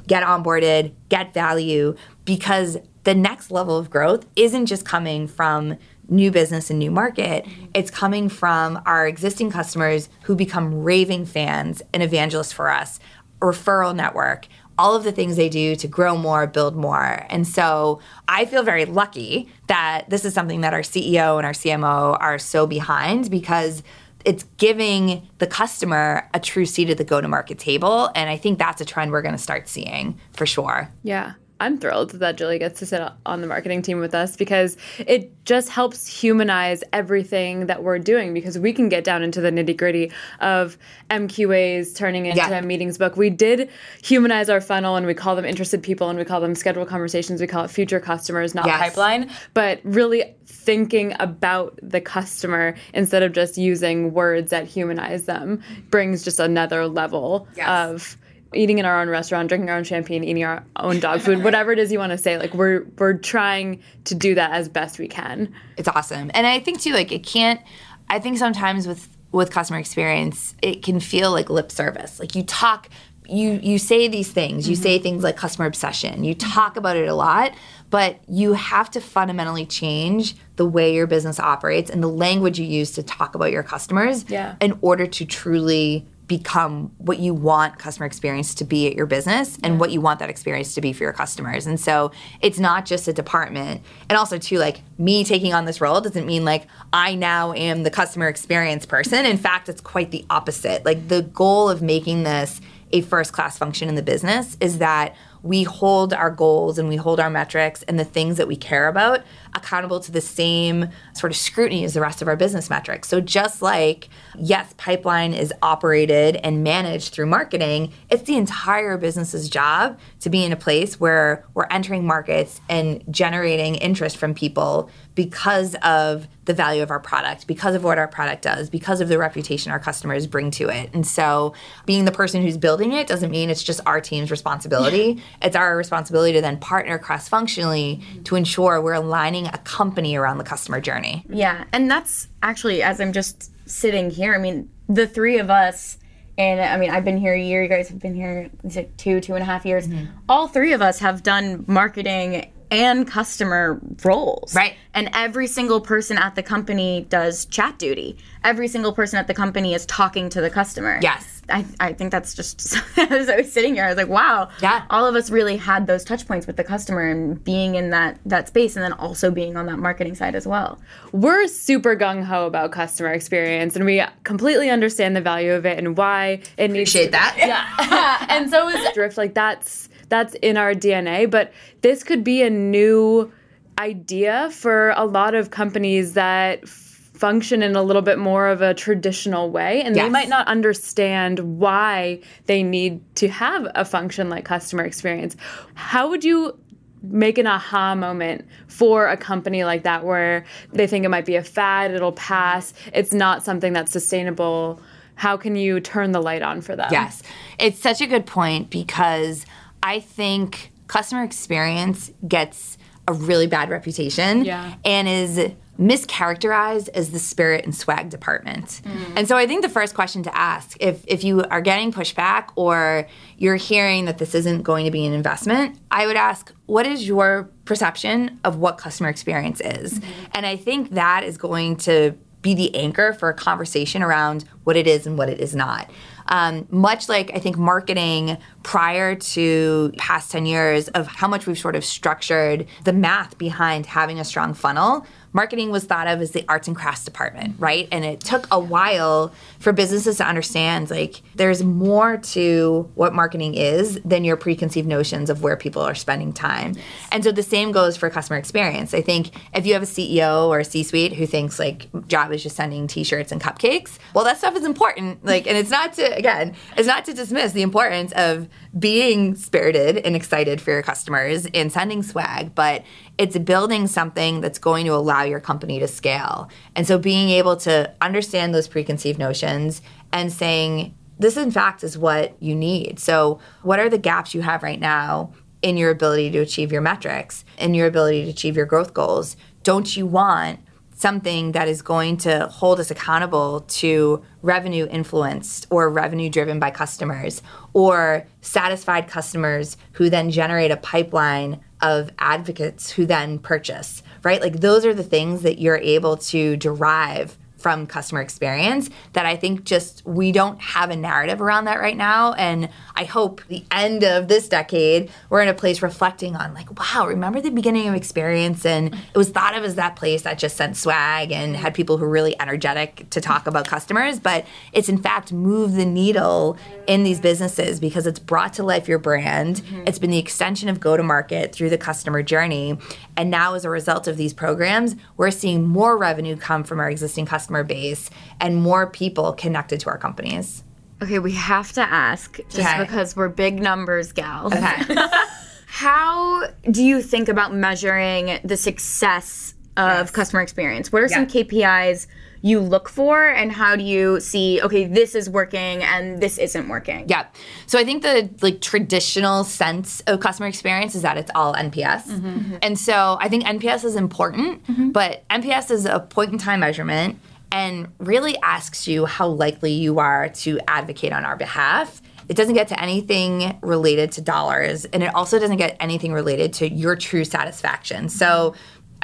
get 0.06 0.24
onboarded, 0.24 0.92
get 1.08 1.32
value, 1.32 1.94
because 2.24 2.76
the 3.04 3.14
next 3.14 3.50
level 3.50 3.78
of 3.78 3.90
growth 3.90 4.26
isn't 4.34 4.66
just 4.66 4.84
coming 4.84 5.28
from 5.28 5.76
new 6.08 6.30
business 6.30 6.68
and 6.68 6.78
new 6.78 6.90
market. 6.90 7.44
Mm-hmm. 7.44 7.66
It's 7.74 7.90
coming 7.90 8.28
from 8.28 8.82
our 8.86 9.06
existing 9.06 9.50
customers 9.50 10.08
who 10.24 10.34
become 10.34 10.82
raving 10.82 11.26
fans 11.26 11.80
and 11.92 12.02
evangelists 12.02 12.52
for 12.52 12.70
us, 12.70 12.98
referral 13.40 13.94
network, 13.94 14.46
all 14.78 14.94
of 14.94 15.04
the 15.04 15.12
things 15.12 15.36
they 15.36 15.48
do 15.48 15.76
to 15.76 15.88
grow 15.88 16.16
more, 16.16 16.46
build 16.46 16.76
more. 16.76 17.26
And 17.28 17.46
so 17.46 18.00
I 18.28 18.44
feel 18.44 18.62
very 18.62 18.84
lucky 18.84 19.48
that 19.68 20.06
this 20.08 20.24
is 20.24 20.34
something 20.34 20.62
that 20.62 20.74
our 20.74 20.80
CEO 20.80 21.36
and 21.36 21.46
our 21.46 21.52
CMO 21.52 22.16
are 22.20 22.38
so 22.38 22.66
behind 22.66 23.30
because 23.30 23.82
it's 24.24 24.44
giving 24.56 25.28
the 25.38 25.46
customer 25.46 26.28
a 26.32 26.40
true 26.40 26.66
seat 26.66 26.90
at 26.90 26.98
the 26.98 27.04
go 27.04 27.20
to 27.20 27.28
market 27.28 27.58
table. 27.58 28.10
And 28.14 28.30
I 28.30 28.36
think 28.36 28.58
that's 28.58 28.80
a 28.80 28.84
trend 28.84 29.12
we're 29.12 29.22
going 29.22 29.34
to 29.34 29.38
start 29.38 29.68
seeing 29.68 30.18
for 30.32 30.46
sure. 30.46 30.90
Yeah. 31.02 31.34
I'm 31.60 31.78
thrilled 31.78 32.10
that 32.12 32.36
Julie 32.36 32.58
gets 32.58 32.80
to 32.80 32.86
sit 32.86 33.00
on 33.24 33.40
the 33.40 33.46
marketing 33.46 33.80
team 33.80 34.00
with 34.00 34.14
us 34.14 34.36
because 34.36 34.76
it 34.98 35.32
just 35.44 35.68
helps 35.68 36.06
humanize 36.06 36.82
everything 36.92 37.66
that 37.66 37.82
we're 37.82 37.98
doing 37.98 38.34
because 38.34 38.58
we 38.58 38.72
can 38.72 38.88
get 38.88 39.04
down 39.04 39.22
into 39.22 39.40
the 39.40 39.50
nitty 39.50 39.76
gritty 39.76 40.10
of 40.40 40.76
MQAs 41.10 41.94
turning 41.94 42.26
into 42.26 42.38
yeah. 42.38 42.58
a 42.58 42.62
meetings 42.62 42.98
book. 42.98 43.16
We 43.16 43.30
did 43.30 43.70
humanize 44.02 44.50
our 44.50 44.60
funnel 44.60 44.96
and 44.96 45.06
we 45.06 45.14
call 45.14 45.36
them 45.36 45.44
interested 45.44 45.82
people 45.82 46.08
and 46.08 46.18
we 46.18 46.24
call 46.24 46.40
them 46.40 46.56
scheduled 46.56 46.88
conversations. 46.88 47.40
We 47.40 47.46
call 47.46 47.64
it 47.64 47.70
future 47.70 48.00
customers, 48.00 48.54
not 48.54 48.66
yes. 48.66 48.80
pipeline, 48.80 49.30
but 49.54 49.80
really 49.84 50.34
thinking 50.46 51.14
about 51.20 51.78
the 51.82 52.00
customer 52.00 52.74
instead 52.94 53.22
of 53.22 53.32
just 53.32 53.56
using 53.56 54.12
words 54.12 54.50
that 54.50 54.66
humanize 54.66 55.26
them 55.26 55.62
brings 55.90 56.24
just 56.24 56.40
another 56.40 56.88
level 56.88 57.46
yes. 57.56 57.68
of 57.68 58.16
eating 58.54 58.78
in 58.78 58.84
our 58.84 59.00
own 59.00 59.08
restaurant, 59.08 59.48
drinking 59.48 59.70
our 59.70 59.76
own 59.76 59.84
champagne, 59.84 60.24
eating 60.24 60.44
our 60.44 60.64
own 60.76 61.00
dog 61.00 61.20
food, 61.20 61.42
whatever 61.44 61.72
it 61.72 61.78
is 61.78 61.92
you 61.92 61.98
want 61.98 62.12
to 62.12 62.18
say. 62.18 62.38
Like 62.38 62.54
we're 62.54 62.86
we're 62.98 63.14
trying 63.14 63.82
to 64.04 64.14
do 64.14 64.34
that 64.34 64.52
as 64.52 64.68
best 64.68 64.98
we 64.98 65.08
can. 65.08 65.52
It's 65.76 65.88
awesome. 65.88 66.30
And 66.34 66.46
I 66.46 66.60
think 66.60 66.80
too 66.80 66.92
like 66.92 67.12
it 67.12 67.24
can't 67.24 67.60
I 68.08 68.18
think 68.18 68.38
sometimes 68.38 68.86
with 68.86 69.08
with 69.32 69.50
customer 69.50 69.78
experience, 69.80 70.54
it 70.62 70.82
can 70.82 71.00
feel 71.00 71.32
like 71.32 71.50
lip 71.50 71.72
service. 71.72 72.20
Like 72.20 72.34
you 72.34 72.42
talk 72.44 72.88
you 73.26 73.58
you 73.62 73.78
say 73.78 74.08
these 74.08 74.30
things. 74.30 74.68
You 74.68 74.76
say 74.76 74.96
mm-hmm. 74.96 75.02
things 75.02 75.22
like 75.24 75.36
customer 75.36 75.66
obsession. 75.66 76.24
You 76.24 76.34
talk 76.34 76.76
about 76.76 76.96
it 76.96 77.08
a 77.08 77.14
lot, 77.14 77.52
but 77.90 78.18
you 78.28 78.52
have 78.52 78.90
to 78.92 79.00
fundamentally 79.00 79.66
change 79.66 80.36
the 80.56 80.66
way 80.66 80.94
your 80.94 81.06
business 81.06 81.40
operates 81.40 81.90
and 81.90 82.02
the 82.02 82.08
language 82.08 82.58
you 82.58 82.66
use 82.66 82.92
to 82.92 83.02
talk 83.02 83.34
about 83.34 83.50
your 83.50 83.62
customers 83.62 84.24
Yeah. 84.28 84.56
in 84.60 84.78
order 84.82 85.06
to 85.06 85.24
truly 85.24 86.06
become 86.26 86.90
what 86.98 87.18
you 87.18 87.34
want 87.34 87.78
customer 87.78 88.06
experience 88.06 88.54
to 88.54 88.64
be 88.64 88.86
at 88.86 88.94
your 88.94 89.06
business 89.06 89.58
and 89.62 89.78
what 89.78 89.90
you 89.90 90.00
want 90.00 90.18
that 90.20 90.30
experience 90.30 90.74
to 90.74 90.80
be 90.80 90.92
for 90.92 91.04
your 91.04 91.12
customers. 91.12 91.66
And 91.66 91.78
so 91.78 92.12
it's 92.40 92.58
not 92.58 92.86
just 92.86 93.06
a 93.08 93.12
department. 93.12 93.82
And 94.08 94.16
also 94.16 94.38
too 94.38 94.58
like 94.58 94.80
me 94.96 95.24
taking 95.24 95.52
on 95.52 95.66
this 95.66 95.80
role 95.80 96.00
doesn't 96.00 96.26
mean 96.26 96.44
like 96.44 96.66
I 96.92 97.14
now 97.14 97.52
am 97.52 97.82
the 97.82 97.90
customer 97.90 98.28
experience 98.28 98.86
person. 98.86 99.26
In 99.26 99.36
fact, 99.36 99.68
it's 99.68 99.82
quite 99.82 100.10
the 100.12 100.24
opposite. 100.30 100.84
Like 100.84 101.08
the 101.08 101.22
goal 101.22 101.68
of 101.68 101.82
making 101.82 102.22
this 102.22 102.60
a 102.92 103.02
first 103.02 103.32
class 103.32 103.58
function 103.58 103.88
in 103.88 103.94
the 103.94 104.02
business 104.02 104.56
is 104.60 104.78
that 104.78 105.14
we 105.44 105.62
hold 105.62 106.14
our 106.14 106.30
goals 106.30 106.78
and 106.78 106.88
we 106.88 106.96
hold 106.96 107.20
our 107.20 107.28
metrics 107.28 107.82
and 107.82 108.00
the 108.00 108.04
things 108.04 108.38
that 108.38 108.48
we 108.48 108.56
care 108.56 108.88
about 108.88 109.20
accountable 109.54 110.00
to 110.00 110.10
the 110.10 110.20
same 110.20 110.88
sort 111.12 111.30
of 111.30 111.36
scrutiny 111.36 111.84
as 111.84 111.94
the 111.94 112.00
rest 112.00 112.22
of 112.22 112.26
our 112.26 112.34
business 112.34 112.70
metrics. 112.70 113.08
So 113.08 113.20
just 113.20 113.60
like 113.62 114.08
yes, 114.38 114.74
pipeline 114.78 115.34
is 115.34 115.52
operated 115.62 116.36
and 116.36 116.64
managed 116.64 117.12
through 117.12 117.26
marketing, 117.26 117.92
it's 118.10 118.22
the 118.22 118.36
entire 118.36 118.96
business's 118.96 119.48
job 119.48 119.98
to 120.20 120.30
be 120.30 120.44
in 120.44 120.50
a 120.50 120.56
place 120.56 120.98
where 120.98 121.44
we're 121.52 121.66
entering 121.70 122.06
markets 122.06 122.60
and 122.68 123.04
generating 123.10 123.76
interest 123.76 124.16
from 124.16 124.34
people 124.34 124.90
because 125.14 125.76
of 125.76 126.26
the 126.46 126.54
value 126.54 126.82
of 126.82 126.90
our 126.90 127.00
product, 127.00 127.46
because 127.46 127.74
of 127.74 127.84
what 127.84 127.98
our 127.98 128.08
product 128.08 128.42
does, 128.42 128.68
because 128.68 129.00
of 129.00 129.08
the 129.08 129.16
reputation 129.16 129.72
our 129.72 129.78
customers 129.78 130.26
bring 130.26 130.50
to 130.50 130.68
it. 130.68 130.90
And 130.92 131.06
so 131.06 131.54
being 131.86 132.04
the 132.04 132.12
person 132.12 132.42
who's 132.42 132.56
building 132.56 132.92
it 132.92 133.06
doesn't 133.06 133.30
mean 133.30 133.50
it's 133.50 133.62
just 133.62 133.80
our 133.86 134.00
team's 134.00 134.30
responsibility. 134.30 135.22
It's 135.42 135.56
our 135.56 135.76
responsibility 135.76 136.32
to 136.34 136.40
then 136.40 136.58
partner 136.58 136.98
cross 136.98 137.28
functionally 137.28 138.02
to 138.24 138.36
ensure 138.36 138.80
we're 138.80 138.92
aligning 138.92 139.46
a 139.46 139.58
company 139.58 140.16
around 140.16 140.38
the 140.38 140.44
customer 140.44 140.80
journey. 140.80 141.24
Yeah, 141.28 141.64
and 141.72 141.90
that's 141.90 142.28
actually 142.42 142.82
as 142.82 143.00
I'm 143.00 143.12
just 143.12 143.50
sitting 143.68 144.10
here. 144.10 144.34
I 144.34 144.38
mean, 144.38 144.70
the 144.88 145.06
three 145.06 145.38
of 145.38 145.50
us, 145.50 145.98
and 146.36 146.60
I 146.60 146.76
mean, 146.76 146.90
I've 146.90 147.04
been 147.04 147.18
here 147.18 147.34
a 147.34 147.40
year. 147.40 147.62
You 147.62 147.68
guys 147.68 147.88
have 147.88 147.98
been 147.98 148.14
here 148.14 148.50
two, 148.96 149.20
two 149.20 149.34
and 149.34 149.42
a 149.42 149.46
half 149.46 149.64
years. 149.64 149.86
Mm-hmm. 149.88 150.06
All 150.28 150.48
three 150.48 150.72
of 150.72 150.82
us 150.82 150.98
have 150.98 151.22
done 151.22 151.64
marketing 151.66 152.50
and 152.70 153.06
customer 153.06 153.80
roles. 154.04 154.54
Right. 154.54 154.74
And 154.94 155.08
every 155.12 155.46
single 155.46 155.80
person 155.80 156.18
at 156.18 156.34
the 156.34 156.42
company 156.42 157.06
does 157.08 157.46
chat 157.46 157.78
duty. 157.78 158.18
Every 158.42 158.68
single 158.68 158.92
person 158.92 159.18
at 159.18 159.26
the 159.26 159.34
company 159.34 159.74
is 159.74 159.86
talking 159.86 160.28
to 160.30 160.40
the 160.40 160.50
customer. 160.50 160.98
Yes. 161.00 161.33
I, 161.48 161.64
I 161.80 161.92
think 161.92 162.10
that's 162.10 162.34
just 162.34 162.76
as 162.98 163.28
I 163.28 163.36
was 163.36 163.52
sitting 163.52 163.74
here, 163.74 163.84
I 163.84 163.88
was 163.88 163.96
like, 163.96 164.08
wow, 164.08 164.48
Yeah. 164.62 164.84
all 164.90 165.06
of 165.06 165.14
us 165.14 165.30
really 165.30 165.56
had 165.56 165.86
those 165.86 166.02
touch 166.04 166.26
points 166.26 166.46
with 166.46 166.56
the 166.56 166.64
customer 166.64 167.02
and 167.08 167.42
being 167.44 167.74
in 167.74 167.90
that 167.90 168.18
that 168.26 168.48
space, 168.48 168.76
and 168.76 168.82
then 168.84 168.92
also 168.94 169.30
being 169.30 169.56
on 169.56 169.66
that 169.66 169.78
marketing 169.78 170.14
side 170.14 170.34
as 170.34 170.46
well. 170.46 170.78
We're 171.12 171.46
super 171.48 171.94
gung 171.96 172.24
ho 172.24 172.46
about 172.46 172.72
customer 172.72 173.12
experience, 173.12 173.76
and 173.76 173.84
we 173.84 174.02
completely 174.24 174.70
understand 174.70 175.14
the 175.16 175.20
value 175.20 175.52
of 175.52 175.66
it 175.66 175.78
and 175.78 175.96
why 175.96 176.40
it 176.56 176.70
needs. 176.70 176.90
Appreciate 176.90 177.12
that. 177.12 177.34
Yeah, 177.44 178.26
and 178.30 178.50
so 178.50 178.68
is 178.68 178.92
Drift. 178.94 179.18
Like 179.18 179.34
that's 179.34 179.88
that's 180.08 180.34
in 180.36 180.56
our 180.56 180.72
DNA. 180.74 181.30
But 181.30 181.52
this 181.82 182.02
could 182.04 182.24
be 182.24 182.42
a 182.42 182.50
new 182.50 183.32
idea 183.78 184.50
for 184.52 184.90
a 184.96 185.04
lot 185.04 185.34
of 185.34 185.50
companies 185.50 186.14
that 186.14 186.60
f- 186.62 186.83
function 187.14 187.62
in 187.62 187.76
a 187.76 187.82
little 187.82 188.02
bit 188.02 188.18
more 188.18 188.48
of 188.48 188.60
a 188.60 188.74
traditional 188.74 189.50
way 189.50 189.80
and 189.82 189.94
they 189.94 190.08
might 190.08 190.28
not 190.28 190.46
understand 190.48 191.38
why 191.60 192.20
they 192.46 192.62
need 192.62 193.00
to 193.14 193.28
have 193.28 193.66
a 193.76 193.84
function 193.84 194.28
like 194.28 194.44
customer 194.44 194.84
experience 194.84 195.36
how 195.74 196.08
would 196.10 196.24
you 196.24 196.58
make 197.02 197.38
an 197.38 197.46
aha 197.46 197.94
moment 197.94 198.44
for 198.66 199.06
a 199.06 199.16
company 199.16 199.62
like 199.64 199.84
that 199.84 200.04
where 200.04 200.44
they 200.72 200.86
think 200.88 201.04
it 201.04 201.08
might 201.08 201.24
be 201.24 201.36
a 201.36 201.42
fad 201.44 201.92
it'll 201.92 202.12
pass 202.12 202.74
it's 202.92 203.12
not 203.12 203.44
something 203.44 203.72
that's 203.72 203.92
sustainable 203.92 204.80
how 205.14 205.36
can 205.36 205.54
you 205.54 205.78
turn 205.78 206.10
the 206.10 206.20
light 206.20 206.42
on 206.42 206.60
for 206.60 206.74
them 206.74 206.88
Yes. 206.90 207.22
It's 207.60 207.78
such 207.78 208.00
a 208.00 208.06
good 208.08 208.26
point 208.26 208.70
because 208.70 209.46
I 209.82 210.00
think 210.00 210.72
customer 210.88 211.22
experience 211.22 212.10
gets 212.26 212.76
a 213.06 213.12
really 213.12 213.46
bad 213.46 213.70
reputation 213.70 214.44
Yeah. 214.44 214.74
and 214.84 215.06
is 215.06 215.52
mischaracterized 215.78 216.88
as 216.90 217.10
the 217.10 217.18
spirit 217.18 217.64
and 217.64 217.74
swag 217.74 218.10
department. 218.10 218.80
And 219.16 219.26
so 219.26 219.36
I 219.36 219.46
think 219.46 219.62
the 219.62 219.68
first 219.68 219.94
question 219.94 220.22
to 220.22 220.36
ask 220.36 220.76
if 220.80 221.04
if 221.06 221.24
you 221.24 221.42
are 221.44 221.60
getting 221.60 221.92
pushback 221.92 222.50
or 222.56 223.08
you're 223.38 223.56
hearing 223.56 224.04
that 224.04 224.18
this 224.18 224.34
isn't 224.34 224.62
going 224.62 224.84
to 224.84 224.90
be 224.90 225.04
an 225.04 225.12
investment, 225.12 225.78
I 225.90 226.06
would 226.06 226.16
ask 226.16 226.52
what 226.66 226.86
is 226.86 227.06
your 227.06 227.50
perception 227.64 228.38
of 228.44 228.56
what 228.56 228.78
customer 228.78 229.08
experience 229.08 229.60
is? 229.60 230.00
And 230.32 230.46
I 230.46 230.56
think 230.56 230.90
that 230.90 231.24
is 231.24 231.36
going 231.38 231.76
to 231.78 232.14
be 232.44 232.54
the 232.54 232.74
anchor 232.76 233.14
for 233.14 233.30
a 233.30 233.34
conversation 233.34 234.02
around 234.02 234.44
what 234.64 234.76
it 234.76 234.86
is 234.86 235.06
and 235.06 235.16
what 235.18 235.28
it 235.28 235.40
is 235.40 235.54
not. 235.54 235.90
Um, 236.28 236.66
much 236.70 237.08
like 237.08 237.30
I 237.34 237.38
think 237.38 237.56
marketing 237.56 238.36
prior 238.64 239.14
to 239.14 239.92
past 239.98 240.32
10 240.32 240.46
years 240.46 240.88
of 240.88 241.06
how 241.06 241.28
much 241.28 241.46
we've 241.46 241.58
sort 241.58 241.76
of 241.76 241.84
structured 241.84 242.66
the 242.84 242.92
math 242.92 243.38
behind 243.38 243.86
having 243.86 244.18
a 244.18 244.24
strong 244.24 244.54
funnel, 244.54 245.06
marketing 245.34 245.70
was 245.70 245.84
thought 245.84 246.06
of 246.06 246.20
as 246.20 246.30
the 246.30 246.44
arts 246.48 246.66
and 246.66 246.76
crafts 246.76 247.04
department, 247.04 247.56
right? 247.58 247.88
And 247.92 248.04
it 248.04 248.20
took 248.20 248.46
a 248.50 248.58
while 248.58 249.34
for 249.58 249.72
businesses 249.72 250.16
to 250.16 250.26
understand 250.26 250.90
like 250.90 251.22
there's 251.34 251.62
more 251.62 252.16
to 252.16 252.88
what 252.94 253.12
marketing 253.12 253.54
is 253.54 254.00
than 254.04 254.24
your 254.24 254.36
preconceived 254.36 254.88
notions 254.88 255.28
of 255.28 255.42
where 255.42 255.56
people 255.56 255.82
are 255.82 255.94
spending 255.94 256.32
time. 256.32 256.76
And 257.12 257.22
so 257.22 257.32
the 257.32 257.42
same 257.42 257.72
goes 257.72 257.96
for 257.96 258.08
customer 258.08 258.38
experience. 258.38 258.94
I 258.94 259.02
think 259.02 259.32
if 259.54 259.66
you 259.66 259.74
have 259.74 259.82
a 259.82 259.86
CEO 259.86 260.48
or 260.48 260.60
a 260.60 260.64
C-suite 260.64 261.12
who 261.12 261.26
thinks 261.26 261.58
like 261.58 261.88
job 262.08 262.32
is 262.32 262.42
just 262.42 262.56
sending 262.56 262.86
t-shirts 262.86 263.30
and 263.30 263.40
cupcakes, 263.40 263.98
well 264.14 264.24
that 264.24 264.38
stuff 264.38 264.56
is 264.56 264.64
important. 264.64 265.24
Like 265.24 265.46
and 265.46 265.56
it's 265.56 265.70
not 265.70 265.92
to 265.94 266.16
again, 266.16 266.54
it's 266.76 266.88
not 266.88 267.04
to 267.06 267.12
dismiss 267.12 267.52
the 267.52 267.62
importance 267.62 268.12
of 268.12 268.48
being 268.78 269.36
spirited 269.36 269.98
and 269.98 270.16
excited 270.16 270.60
for 270.60 270.72
your 270.72 270.82
customers 270.82 271.46
and 271.54 271.72
sending 271.72 272.02
swag, 272.02 272.54
but 272.54 272.82
it's 273.18 273.38
building 273.38 273.86
something 273.86 274.40
that's 274.40 274.58
going 274.58 274.84
to 274.86 274.92
allow 274.92 275.22
your 275.22 275.40
company 275.40 275.78
to 275.78 275.86
scale. 275.86 276.48
And 276.74 276.86
so 276.86 276.98
being 276.98 277.30
able 277.30 277.56
to 277.58 277.92
understand 278.00 278.54
those 278.54 278.66
preconceived 278.66 279.18
notions 279.18 279.80
and 280.12 280.32
saying, 280.32 280.94
this 281.18 281.36
in 281.36 281.50
fact 281.50 281.84
is 281.84 281.96
what 281.96 282.40
you 282.42 282.54
need. 282.54 282.98
So, 282.98 283.38
what 283.62 283.78
are 283.78 283.88
the 283.88 283.98
gaps 283.98 284.34
you 284.34 284.42
have 284.42 284.62
right 284.62 284.80
now 284.80 285.32
in 285.62 285.76
your 285.76 285.90
ability 285.90 286.30
to 286.32 286.38
achieve 286.38 286.72
your 286.72 286.80
metrics, 286.80 287.44
in 287.58 287.74
your 287.74 287.86
ability 287.86 288.24
to 288.24 288.30
achieve 288.30 288.56
your 288.56 288.66
growth 288.66 288.94
goals? 288.94 289.36
Don't 289.62 289.96
you 289.96 290.06
want 290.06 290.60
something 290.94 291.52
that 291.52 291.68
is 291.68 291.82
going 291.82 292.16
to 292.16 292.46
hold 292.46 292.80
us 292.80 292.90
accountable 292.90 293.60
to 293.68 294.22
revenue 294.42 294.86
influenced 294.90 295.66
or 295.70 295.90
revenue 295.90 296.30
driven 296.30 296.58
by 296.58 296.70
customers 296.70 297.42
or 297.72 298.26
satisfied 298.40 299.08
customers 299.08 299.76
who 299.92 300.08
then 300.08 300.30
generate 300.30 300.70
a 300.70 300.76
pipeline 300.76 301.60
of 301.80 302.10
advocates 302.18 302.90
who 302.90 303.04
then 303.04 303.38
purchase, 303.38 304.02
right? 304.22 304.40
Like 304.40 304.60
those 304.60 304.86
are 304.86 304.94
the 304.94 305.02
things 305.02 305.42
that 305.42 305.58
you're 305.58 305.76
able 305.76 306.16
to 306.16 306.56
derive 306.56 307.36
from 307.64 307.86
customer 307.86 308.20
experience 308.20 308.90
that 309.14 309.24
I 309.24 309.36
think 309.36 309.64
just 309.64 310.04
we 310.04 310.32
don't 310.32 310.60
have 310.60 310.90
a 310.90 310.96
narrative 310.96 311.40
around 311.40 311.64
that 311.64 311.80
right 311.80 311.96
now. 311.96 312.34
And 312.34 312.68
I 312.94 313.04
hope 313.04 313.40
the 313.48 313.64
end 313.70 314.04
of 314.04 314.28
this 314.28 314.50
decade, 314.50 315.10
we're 315.30 315.40
in 315.40 315.48
a 315.48 315.54
place 315.54 315.80
reflecting 315.80 316.36
on 316.36 316.52
like, 316.52 316.78
wow, 316.78 317.06
remember 317.06 317.40
the 317.40 317.48
beginning 317.48 317.88
of 317.88 317.94
experience? 317.94 318.66
And 318.66 318.92
it 318.92 319.16
was 319.16 319.30
thought 319.30 319.56
of 319.56 319.64
as 319.64 319.76
that 319.76 319.96
place 319.96 320.20
that 320.24 320.38
just 320.38 320.58
sent 320.58 320.76
swag 320.76 321.32
and 321.32 321.56
had 321.56 321.72
people 321.72 321.96
who 321.96 322.04
were 322.04 322.10
really 322.10 322.38
energetic 322.38 323.08
to 323.08 323.22
talk 323.22 323.46
about 323.46 323.66
customers. 323.66 324.20
But 324.20 324.44
it's 324.74 324.90
in 324.90 324.98
fact 324.98 325.32
moved 325.32 325.76
the 325.76 325.86
needle 325.86 326.58
in 326.86 327.02
these 327.02 327.18
businesses 327.18 327.80
because 327.80 328.06
it's 328.06 328.18
brought 328.18 328.52
to 328.54 328.62
life 328.62 328.88
your 328.88 328.98
brand. 328.98 329.62
Mm-hmm. 329.62 329.84
It's 329.86 329.98
been 329.98 330.10
the 330.10 330.18
extension 330.18 330.68
of 330.68 330.80
go 330.80 330.98
to 330.98 331.02
market 331.02 331.54
through 331.54 331.70
the 331.70 331.78
customer 331.78 332.22
journey. 332.22 332.76
And 333.16 333.30
now, 333.30 333.54
as 333.54 333.64
a 333.64 333.70
result 333.70 334.06
of 334.06 334.18
these 334.18 334.34
programs, 334.34 334.96
we're 335.16 335.30
seeing 335.30 335.64
more 335.64 335.96
revenue 335.96 336.36
come 336.36 336.62
from 336.62 336.78
our 336.78 336.90
existing 336.90 337.24
customer 337.54 337.64
base 337.64 338.10
and 338.40 338.56
more 338.56 338.88
people 338.88 339.32
connected 339.32 339.80
to 339.80 339.88
our 339.88 339.98
companies. 339.98 340.64
Okay, 341.02 341.18
we 341.18 341.32
have 341.32 341.72
to 341.72 341.82
ask 341.82 342.38
just 342.48 342.58
Okay. 342.58 342.80
because 342.80 343.16
we're 343.16 343.28
big 343.28 343.60
numbers 343.60 344.12
gals. 344.12 344.52
Okay. 344.52 344.96
How 345.66 346.46
do 346.70 346.82
you 346.82 347.02
think 347.02 347.28
about 347.28 347.52
measuring 347.52 348.38
the 348.44 348.56
success 348.56 349.54
of 349.76 350.06
Yes. 350.06 350.10
customer 350.10 350.40
experience? 350.42 350.92
What 350.92 351.02
are 351.02 351.08
some 351.08 351.26
KPIs 351.26 352.06
you 352.44 352.60
look 352.60 352.90
for 352.90 353.26
and 353.26 353.50
how 353.50 353.74
do 353.74 353.82
you 353.82 354.20
see 354.20 354.60
okay 354.60 354.84
this 354.84 355.14
is 355.14 355.30
working 355.30 355.82
and 355.82 356.20
this 356.20 356.36
isn't 356.36 356.68
working 356.68 357.06
yeah 357.08 357.24
so 357.66 357.78
i 357.78 357.84
think 357.84 358.02
the 358.02 358.28
like 358.42 358.60
traditional 358.60 359.44
sense 359.44 360.02
of 360.06 360.20
customer 360.20 360.46
experience 360.46 360.94
is 360.94 361.00
that 361.00 361.16
it's 361.16 361.30
all 361.34 361.54
nps 361.54 362.04
mm-hmm. 362.04 362.56
and 362.60 362.78
so 362.78 363.16
i 363.18 363.30
think 363.30 363.44
nps 363.44 363.82
is 363.82 363.96
important 363.96 364.62
mm-hmm. 364.66 364.90
but 364.90 365.26
nps 365.30 365.70
is 365.70 365.86
a 365.86 366.00
point 366.00 366.32
in 366.32 366.38
time 366.38 366.60
measurement 366.60 367.18
and 367.52 367.88
really 367.98 368.36
asks 368.38 368.88
you 368.88 369.06
how 369.06 369.28
likely 369.28 369.72
you 369.72 369.98
are 369.98 370.28
to 370.30 370.60
advocate 370.68 371.12
on 371.12 371.24
our 371.24 371.36
behalf 371.36 372.02
it 372.28 372.36
doesn't 372.36 372.54
get 372.54 372.68
to 372.68 372.80
anything 372.80 373.58
related 373.62 374.12
to 374.12 374.20
dollars, 374.20 374.84
and 374.86 375.02
it 375.02 375.14
also 375.14 375.38
doesn't 375.38 375.58
get 375.58 375.76
anything 375.78 376.12
related 376.12 376.52
to 376.54 376.68
your 376.70 376.96
true 376.96 377.24
satisfaction. 377.24 378.08
So 378.08 378.54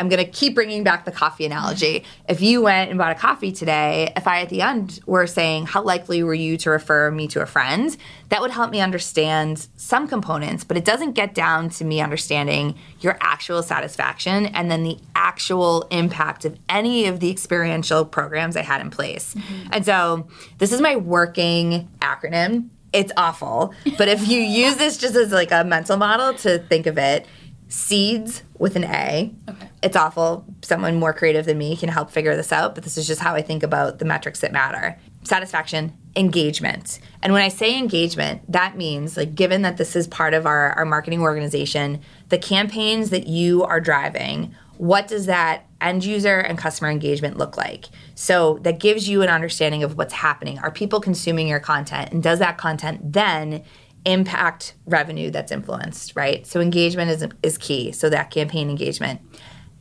I'm 0.00 0.08
going 0.08 0.24
to 0.24 0.30
keep 0.30 0.54
bringing 0.54 0.82
back 0.82 1.04
the 1.04 1.12
coffee 1.12 1.44
analogy. 1.44 2.04
If 2.26 2.40
you 2.40 2.62
went 2.62 2.88
and 2.88 2.98
bought 2.98 3.12
a 3.12 3.20
coffee 3.20 3.52
today, 3.52 4.10
if 4.16 4.26
I 4.26 4.40
at 4.40 4.48
the 4.48 4.62
end 4.62 4.98
were 5.04 5.26
saying, 5.26 5.66
How 5.66 5.82
likely 5.82 6.22
were 6.22 6.34
you 6.34 6.56
to 6.56 6.70
refer 6.70 7.10
me 7.10 7.28
to 7.28 7.42
a 7.42 7.46
friend? 7.46 7.94
That 8.30 8.40
would 8.40 8.50
help 8.50 8.70
me 8.70 8.80
understand 8.80 9.68
some 9.76 10.08
components, 10.08 10.64
but 10.64 10.78
it 10.78 10.86
doesn't 10.86 11.12
get 11.12 11.34
down 11.34 11.68
to 11.70 11.84
me 11.84 12.00
understanding 12.00 12.76
your 13.00 13.18
actual 13.20 13.62
satisfaction 13.62 14.46
and 14.46 14.70
then 14.70 14.84
the 14.84 14.98
actual 15.14 15.82
impact 15.90 16.46
of 16.46 16.58
any 16.70 17.06
of 17.06 17.20
the 17.20 17.30
experiential 17.30 18.06
programs 18.06 18.56
I 18.56 18.62
had 18.62 18.80
in 18.80 18.88
place. 18.88 19.34
Mm-hmm. 19.34 19.68
And 19.72 19.84
so 19.84 20.28
this 20.56 20.72
is 20.72 20.80
my 20.80 20.96
working 20.96 21.90
acronym. 22.00 22.70
It's 22.94 23.12
awful, 23.18 23.74
but 23.98 24.08
if 24.08 24.26
you 24.26 24.38
use 24.40 24.76
this 24.76 24.96
just 24.96 25.14
as 25.14 25.30
like 25.30 25.52
a 25.52 25.62
mental 25.62 25.98
model 25.98 26.32
to 26.38 26.58
think 26.58 26.86
of 26.86 26.96
it, 26.96 27.26
seeds 27.68 28.42
with 28.58 28.76
an 28.76 28.84
A. 28.84 29.32
Okay. 29.48 29.69
It's 29.82 29.96
awful. 29.96 30.44
Someone 30.62 30.96
more 30.96 31.12
creative 31.12 31.46
than 31.46 31.56
me 31.56 31.76
can 31.76 31.88
help 31.88 32.10
figure 32.10 32.36
this 32.36 32.52
out, 32.52 32.74
but 32.74 32.84
this 32.84 32.98
is 32.98 33.06
just 33.06 33.20
how 33.20 33.34
I 33.34 33.42
think 33.42 33.62
about 33.62 33.98
the 33.98 34.04
metrics 34.04 34.40
that 34.40 34.52
matter. 34.52 34.98
Satisfaction, 35.24 35.96
engagement. 36.16 36.98
And 37.22 37.32
when 37.32 37.42
I 37.42 37.48
say 37.48 37.78
engagement, 37.78 38.42
that 38.50 38.76
means 38.76 39.16
like 39.16 39.34
given 39.34 39.62
that 39.62 39.78
this 39.78 39.96
is 39.96 40.06
part 40.06 40.34
of 40.34 40.46
our, 40.46 40.72
our 40.72 40.84
marketing 40.84 41.22
organization, 41.22 42.00
the 42.28 42.38
campaigns 42.38 43.10
that 43.10 43.26
you 43.26 43.64
are 43.64 43.80
driving, 43.80 44.54
what 44.76 45.08
does 45.08 45.26
that 45.26 45.66
end 45.80 46.04
user 46.04 46.38
and 46.38 46.58
customer 46.58 46.90
engagement 46.90 47.38
look 47.38 47.56
like? 47.56 47.86
So 48.14 48.58
that 48.62 48.80
gives 48.80 49.08
you 49.08 49.22
an 49.22 49.28
understanding 49.28 49.82
of 49.82 49.96
what's 49.96 50.14
happening. 50.14 50.58
Are 50.58 50.70
people 50.70 51.00
consuming 51.00 51.48
your 51.48 51.60
content? 51.60 52.12
And 52.12 52.22
does 52.22 52.38
that 52.38 52.58
content 52.58 53.12
then 53.12 53.62
impact 54.06 54.74
revenue 54.86 55.30
that's 55.30 55.52
influenced, 55.52 56.16
right? 56.16 56.46
So 56.46 56.60
engagement 56.60 57.10
is 57.10 57.26
is 57.42 57.58
key. 57.58 57.92
So 57.92 58.08
that 58.08 58.30
campaign 58.30 58.70
engagement. 58.70 59.20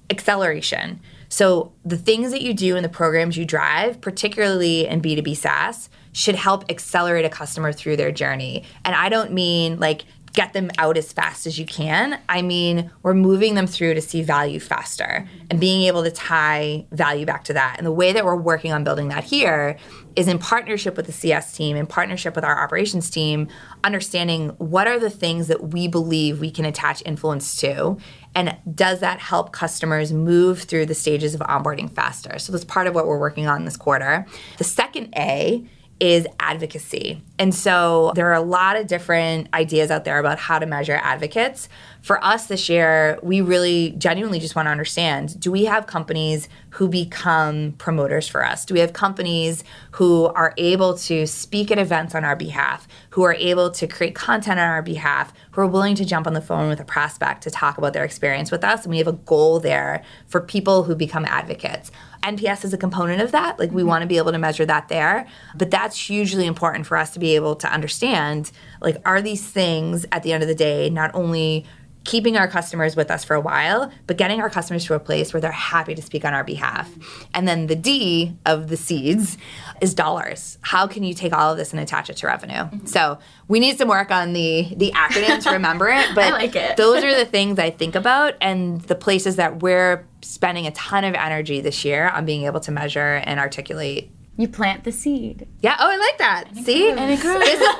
Acceleration. 0.09 0.99
So 1.29 1.71
the 1.85 1.97
things 1.97 2.31
that 2.31 2.41
you 2.41 2.53
do 2.53 2.75
in 2.75 2.83
the 2.83 2.89
programs 2.89 3.37
you 3.37 3.45
drive, 3.45 4.01
particularly 4.01 4.87
in 4.87 5.01
B2B 5.01 5.37
SaaS, 5.37 5.89
should 6.11 6.35
help 6.35 6.65
accelerate 6.69 7.25
a 7.25 7.29
customer 7.29 7.71
through 7.71 7.97
their 7.97 8.11
journey. 8.11 8.63
And 8.83 8.95
I 8.95 9.09
don't 9.09 9.31
mean 9.31 9.79
like 9.79 10.05
get 10.33 10.53
them 10.53 10.69
out 10.77 10.97
as 10.97 11.11
fast 11.11 11.47
as 11.47 11.57
you 11.59 11.65
can. 11.65 12.19
I 12.29 12.41
mean, 12.41 12.91
we're 13.03 13.13
moving 13.13 13.55
them 13.55 13.67
through 13.67 13.93
to 13.95 14.01
see 14.01 14.21
value 14.21 14.59
faster 14.59 15.27
and 15.49 15.59
being 15.59 15.83
able 15.83 16.03
to 16.03 16.11
tie 16.11 16.85
value 16.91 17.25
back 17.25 17.43
to 17.45 17.53
that. 17.53 17.75
And 17.77 17.85
the 17.85 17.91
way 17.91 18.13
that 18.13 18.25
we're 18.25 18.35
working 18.35 18.71
on 18.71 18.83
building 18.83 19.09
that 19.09 19.23
here 19.23 19.77
is 20.15 20.27
in 20.27 20.39
partnership 20.39 20.97
with 20.97 21.05
the 21.05 21.11
CS 21.11 21.55
team, 21.55 21.75
in 21.75 21.87
partnership 21.87 22.35
with 22.35 22.43
our 22.43 22.61
operations 22.61 23.09
team, 23.09 23.47
understanding 23.83 24.49
what 24.57 24.87
are 24.87 24.99
the 24.99 25.09
things 25.09 25.47
that 25.47 25.69
we 25.69 25.87
believe 25.87 26.39
we 26.39 26.51
can 26.51 26.65
attach 26.65 27.01
influence 27.05 27.55
to. 27.57 27.97
And 28.35 28.57
does 28.75 28.99
that 28.99 29.19
help 29.19 29.51
customers 29.51 30.11
move 30.11 30.61
through 30.61 30.85
the 30.85 30.95
stages 30.95 31.33
of 31.33 31.41
onboarding 31.41 31.91
faster? 31.91 32.37
So 32.39 32.51
that's 32.51 32.65
part 32.65 32.87
of 32.87 32.95
what 32.95 33.07
we're 33.07 33.19
working 33.19 33.47
on 33.47 33.65
this 33.65 33.77
quarter. 33.77 34.25
The 34.57 34.63
second 34.63 35.13
A 35.15 35.65
is 35.99 36.25
advocacy. 36.39 37.21
And 37.37 37.53
so 37.53 38.11
there 38.15 38.27
are 38.29 38.33
a 38.33 38.41
lot 38.41 38.75
of 38.77 38.87
different 38.87 39.47
ideas 39.53 39.91
out 39.91 40.05
there 40.05 40.19
about 40.19 40.39
how 40.39 40.59
to 40.59 40.65
measure 40.65 40.99
advocates. 41.01 41.67
For 42.01 42.23
us 42.23 42.47
this 42.47 42.69
year, 42.69 43.19
we 43.21 43.41
really 43.41 43.91
genuinely 43.97 44.39
just 44.39 44.55
want 44.55 44.67
to 44.67 44.71
understand 44.71 45.39
do 45.39 45.51
we 45.51 45.65
have 45.65 45.87
companies 45.87 46.47
who 46.71 46.87
become 46.87 47.73
promoters 47.73 48.27
for 48.27 48.45
us? 48.45 48.63
Do 48.63 48.73
we 48.73 48.79
have 48.79 48.93
companies 48.93 49.63
who 49.91 50.27
are 50.27 50.53
able 50.57 50.97
to 50.99 51.27
speak 51.27 51.71
at 51.71 51.77
events 51.77 52.15
on 52.15 52.23
our 52.23 52.35
behalf, 52.35 52.87
who 53.09 53.23
are 53.23 53.33
able 53.33 53.69
to 53.71 53.87
create 53.87 54.15
content 54.15 54.59
on 54.59 54.69
our 54.69 54.81
behalf, 54.81 55.33
who 55.51 55.61
are 55.61 55.67
willing 55.67 55.95
to 55.95 56.05
jump 56.05 56.27
on 56.27 56.33
the 56.33 56.41
phone 56.41 56.69
with 56.69 56.79
a 56.79 56.85
prospect 56.85 57.43
to 57.43 57.51
talk 57.51 57.77
about 57.77 57.93
their 57.93 58.05
experience 58.05 58.51
with 58.51 58.63
us? 58.63 58.83
And 58.83 58.91
we 58.91 58.97
have 58.99 59.07
a 59.07 59.13
goal 59.13 59.59
there 59.59 60.03
for 60.27 60.39
people 60.39 60.83
who 60.83 60.95
become 60.95 61.25
advocates. 61.25 61.91
NPS 62.23 62.65
is 62.65 62.73
a 62.73 62.77
component 62.77 63.21
of 63.21 63.31
that. 63.31 63.59
Like 63.59 63.71
we 63.71 63.81
mm-hmm. 63.81 63.89
want 63.89 64.01
to 64.01 64.07
be 64.07 64.17
able 64.17 64.31
to 64.31 64.37
measure 64.37 64.65
that 64.65 64.87
there. 64.89 65.27
But 65.55 65.71
that's 65.71 65.97
hugely 65.97 66.45
important 66.45 66.85
for 66.85 66.97
us 66.97 67.11
to 67.11 67.19
be 67.19 67.35
able 67.35 67.55
to 67.57 67.71
understand 67.71 68.51
like 68.81 68.97
are 69.05 69.21
these 69.21 69.45
things 69.45 70.05
at 70.11 70.23
the 70.23 70.33
end 70.33 70.43
of 70.43 70.49
the 70.49 70.55
day 70.55 70.89
not 70.89 71.11
only 71.13 71.65
keeping 72.03 72.37
our 72.37 72.47
customers 72.47 72.95
with 72.95 73.11
us 73.11 73.23
for 73.23 73.35
a 73.35 73.41
while, 73.41 73.91
but 74.07 74.17
getting 74.17 74.41
our 74.41 74.49
customers 74.49 74.85
to 74.85 74.93
a 74.93 74.99
place 74.99 75.33
where 75.33 75.41
they're 75.41 75.51
happy 75.51 75.93
to 75.93 76.01
speak 76.01 76.25
on 76.25 76.33
our 76.33 76.43
behalf. 76.43 76.89
And 77.33 77.47
then 77.47 77.67
the 77.67 77.75
D 77.75 78.35
of 78.45 78.69
the 78.69 78.77
seeds 78.77 79.37
is 79.81 79.93
dollars. 79.93 80.57
How 80.61 80.87
can 80.87 81.03
you 81.03 81.13
take 81.13 81.33
all 81.33 81.51
of 81.51 81.57
this 81.57 81.71
and 81.71 81.79
attach 81.79 82.09
it 82.09 82.17
to 82.17 82.27
revenue? 82.27 82.53
Mm-hmm. 82.53 82.85
So 82.85 83.19
we 83.47 83.59
need 83.59 83.77
some 83.77 83.89
work 83.89 84.11
on 84.11 84.33
the 84.33 84.73
the 84.75 84.91
acronym 84.91 85.43
to 85.43 85.51
remember 85.51 85.89
it. 85.89 86.07
But 86.19 86.33
like 86.33 86.55
it. 86.55 86.75
those 86.75 87.03
are 87.03 87.15
the 87.15 87.25
things 87.25 87.59
I 87.59 87.69
think 87.69 87.95
about 87.95 88.33
and 88.41 88.81
the 88.81 88.95
places 88.95 89.35
that 89.37 89.61
we're 89.61 90.05
spending 90.21 90.67
a 90.67 90.71
ton 90.71 91.05
of 91.05 91.13
energy 91.13 91.61
this 91.61 91.85
year 91.85 92.09
on 92.09 92.25
being 92.25 92.43
able 92.43 92.59
to 92.61 92.71
measure 92.71 93.21
and 93.23 93.39
articulate 93.39 94.11
you 94.39 94.47
plant 94.47 94.85
the 94.85 94.91
seed. 94.93 95.49
Yeah. 95.59 95.75
Oh, 95.79 95.91
I 95.91 95.97
like 95.97 96.17
that. 96.17 96.45
And 96.55 96.65
See, 96.65 96.89
and 96.89 97.11
it 97.11 97.19
grows. 97.19 97.39
This, 97.39 97.59
is, 97.59 97.75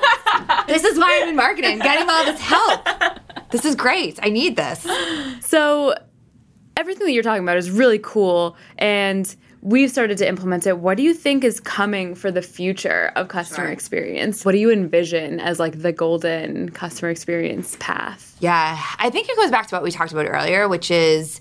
this 0.67 0.84
is 0.84 1.00
why 1.00 1.22
I'm 1.24 1.30
in 1.30 1.36
marketing, 1.38 1.80
getting 1.80 2.10
all 2.10 2.26
this 2.26 2.41
help. 2.41 2.86
This 3.50 3.63
is 3.63 3.76
great. 3.76 4.19
I 4.22 4.30
need 4.30 4.58
this. 4.58 4.86
So, 5.39 5.95
everything 6.76 7.08
that 7.08 7.13
you're 7.13 7.24
talking 7.24 7.43
about 7.43 7.56
is 7.56 7.72
really 7.72 8.00
cool, 8.00 8.58
and 8.78 9.34
we've 9.62 9.89
started 9.89 10.17
to 10.17 10.28
implement 10.28 10.67
it. 10.67 10.80
What 10.80 10.98
do 10.98 11.04
you 11.04 11.13
think 11.13 11.45
is 11.45 11.62
coming 11.62 12.13
for 12.13 12.30
the 12.30 12.41
future 12.41 13.13
of 13.15 13.30
customer 13.30 13.67
sure. 13.67 13.72
experience? 13.72 14.43
What 14.43 14.52
do 14.52 14.58
you 14.58 14.69
envision 14.69 15.39
as 15.39 15.60
like 15.60 15.82
the 15.82 15.93
golden 15.93 16.69
customer 16.72 17.10
experience 17.10 17.78
path? 17.80 18.36
Yeah, 18.41 18.78
I 18.98 19.10
think 19.10 19.30
it 19.30 19.38
goes 19.38 19.50
back 19.50 19.67
to 19.67 19.76
what 19.76 19.84
we 19.84 19.91
talked 19.91 20.12
about 20.12 20.26
earlier, 20.28 20.67
which 20.67 20.91
is 20.91 21.39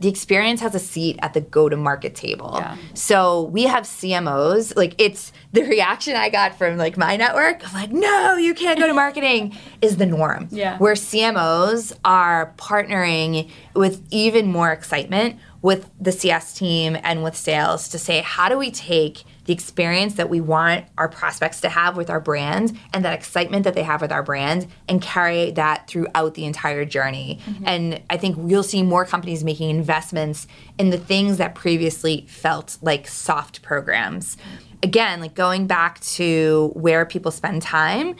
the 0.00 0.08
experience 0.08 0.60
has 0.60 0.74
a 0.74 0.78
seat 0.78 1.18
at 1.20 1.34
the 1.34 1.40
go 1.40 1.68
to 1.68 1.76
market 1.76 2.14
table. 2.14 2.54
Yeah. 2.56 2.76
So 2.94 3.42
we 3.44 3.64
have 3.64 3.84
CMOs. 3.84 4.74
Like 4.76 4.94
it's 4.98 5.30
the 5.52 5.62
reaction 5.62 6.16
I 6.16 6.30
got 6.30 6.56
from 6.56 6.78
like 6.78 6.96
my 6.96 7.16
network 7.16 7.62
of 7.62 7.74
like, 7.74 7.92
no, 7.92 8.36
you 8.36 8.54
can't 8.54 8.78
go 8.78 8.86
to 8.86 8.94
marketing 9.04 9.56
is 9.82 9.98
the 9.98 10.06
norm. 10.06 10.48
Yeah. 10.50 10.78
Where 10.78 10.94
CMOs 10.94 11.96
are 12.04 12.54
partnering 12.56 13.50
with 13.74 14.02
even 14.10 14.46
more 14.48 14.72
excitement 14.72 15.38
with 15.62 15.90
the 16.00 16.12
CS 16.12 16.54
team 16.54 16.96
and 17.02 17.22
with 17.22 17.36
sales 17.36 17.88
to 17.88 17.98
say, 17.98 18.20
how 18.22 18.48
do 18.48 18.56
we 18.56 18.70
take 18.70 19.24
the 19.50 19.52
experience 19.52 20.14
that 20.14 20.30
we 20.30 20.40
want 20.40 20.84
our 20.96 21.08
prospects 21.08 21.60
to 21.60 21.68
have 21.68 21.96
with 21.96 22.08
our 22.08 22.20
brand 22.20 22.78
and 22.94 23.04
that 23.04 23.12
excitement 23.12 23.64
that 23.64 23.74
they 23.74 23.82
have 23.82 24.00
with 24.00 24.12
our 24.12 24.22
brand 24.22 24.68
and 24.88 25.02
carry 25.02 25.50
that 25.50 25.88
throughout 25.88 26.34
the 26.34 26.44
entire 26.44 26.84
journey. 26.84 27.40
Mm-hmm. 27.44 27.64
And 27.66 28.02
I 28.08 28.16
think 28.16 28.36
you'll 28.48 28.62
see 28.62 28.84
more 28.84 29.04
companies 29.04 29.42
making 29.42 29.70
investments 29.70 30.46
in 30.78 30.90
the 30.90 30.98
things 30.98 31.38
that 31.38 31.56
previously 31.56 32.26
felt 32.28 32.78
like 32.80 33.08
soft 33.08 33.60
programs. 33.62 34.36
Again, 34.84 35.20
like 35.20 35.34
going 35.34 35.66
back 35.66 35.98
to 36.00 36.70
where 36.74 37.04
people 37.04 37.32
spend 37.32 37.60
time, 37.60 38.14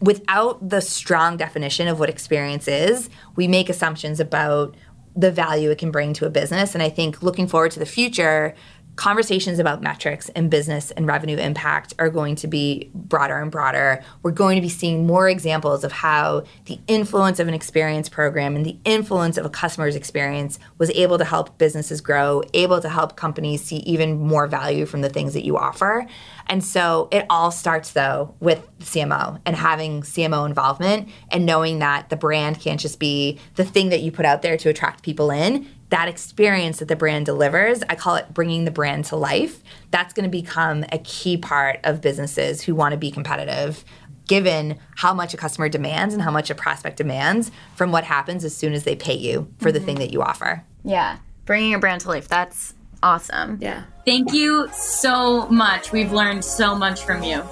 without 0.00 0.68
the 0.68 0.80
strong 0.80 1.36
definition 1.36 1.88
of 1.88 1.98
what 1.98 2.08
experience 2.08 2.68
is, 2.68 3.10
we 3.36 3.48
make 3.48 3.68
assumptions 3.68 4.20
about 4.20 4.76
the 5.14 5.30
value 5.30 5.70
it 5.70 5.78
can 5.78 5.90
bring 5.90 6.12
to 6.14 6.26
a 6.26 6.30
business. 6.30 6.74
And 6.74 6.82
I 6.82 6.88
think 6.88 7.22
looking 7.22 7.46
forward 7.46 7.70
to 7.72 7.78
the 7.78 7.86
future, 7.86 8.54
conversations 8.96 9.58
about 9.58 9.82
metrics 9.82 10.28
and 10.30 10.50
business 10.50 10.90
and 10.92 11.06
revenue 11.06 11.38
impact 11.38 11.94
are 11.98 12.10
going 12.10 12.36
to 12.36 12.46
be 12.46 12.90
broader 12.94 13.40
and 13.40 13.50
broader. 13.50 14.04
We're 14.22 14.32
going 14.32 14.56
to 14.56 14.62
be 14.62 14.68
seeing 14.68 15.06
more 15.06 15.28
examples 15.28 15.82
of 15.82 15.92
how 15.92 16.44
the 16.66 16.78
influence 16.86 17.40
of 17.40 17.48
an 17.48 17.54
experience 17.54 18.08
program 18.08 18.54
and 18.54 18.66
the 18.66 18.76
influence 18.84 19.38
of 19.38 19.46
a 19.46 19.50
customer's 19.50 19.96
experience 19.96 20.58
was 20.76 20.90
able 20.90 21.16
to 21.18 21.24
help 21.24 21.56
businesses 21.56 22.00
grow, 22.00 22.42
able 22.52 22.80
to 22.82 22.88
help 22.88 23.16
companies 23.16 23.62
see 23.62 23.78
even 23.78 24.18
more 24.18 24.46
value 24.46 24.84
from 24.84 25.00
the 25.00 25.08
things 25.08 25.32
that 25.32 25.44
you 25.44 25.56
offer. 25.56 26.06
And 26.46 26.62
so 26.62 27.08
it 27.10 27.24
all 27.30 27.50
starts 27.50 27.92
though 27.92 28.34
with 28.40 28.68
CMO 28.80 29.40
and 29.46 29.56
having 29.56 30.02
CMO 30.02 30.46
involvement 30.46 31.08
and 31.30 31.46
knowing 31.46 31.78
that 31.78 32.10
the 32.10 32.16
brand 32.16 32.60
can't 32.60 32.80
just 32.80 32.98
be 32.98 33.38
the 33.54 33.64
thing 33.64 33.88
that 33.88 34.00
you 34.00 34.12
put 34.12 34.26
out 34.26 34.42
there 34.42 34.58
to 34.58 34.68
attract 34.68 35.02
people 35.02 35.30
in 35.30 35.66
that 35.92 36.08
experience 36.08 36.78
that 36.78 36.88
the 36.88 36.96
brand 36.96 37.26
delivers, 37.26 37.82
I 37.86 37.96
call 37.96 38.16
it 38.16 38.32
bringing 38.32 38.64
the 38.64 38.70
brand 38.70 39.04
to 39.06 39.16
life. 39.16 39.62
That's 39.90 40.14
going 40.14 40.24
to 40.24 40.30
become 40.30 40.86
a 40.90 40.96
key 40.98 41.36
part 41.36 41.80
of 41.84 42.00
businesses 42.00 42.62
who 42.62 42.74
want 42.74 42.92
to 42.92 42.98
be 42.98 43.10
competitive 43.10 43.84
given 44.26 44.78
how 44.96 45.12
much 45.12 45.34
a 45.34 45.36
customer 45.36 45.68
demands 45.68 46.14
and 46.14 46.22
how 46.22 46.30
much 46.30 46.48
a 46.48 46.54
prospect 46.54 46.96
demands 46.96 47.50
from 47.76 47.92
what 47.92 48.04
happens 48.04 48.42
as 48.42 48.56
soon 48.56 48.72
as 48.72 48.84
they 48.84 48.96
pay 48.96 49.12
you 49.12 49.52
for 49.58 49.68
mm-hmm. 49.68 49.74
the 49.74 49.80
thing 49.80 49.98
that 49.98 50.10
you 50.10 50.22
offer. 50.22 50.64
Yeah. 50.82 51.18
Bringing 51.44 51.72
your 51.72 51.80
brand 51.80 52.00
to 52.02 52.08
life. 52.08 52.26
That's 52.26 52.72
awesome. 53.02 53.58
Yeah. 53.60 53.84
Thank 54.06 54.32
you 54.32 54.68
so 54.72 55.46
much. 55.48 55.92
We've 55.92 56.12
learned 56.12 56.42
so 56.42 56.74
much 56.74 57.04
from 57.04 57.22
you. 57.22 57.42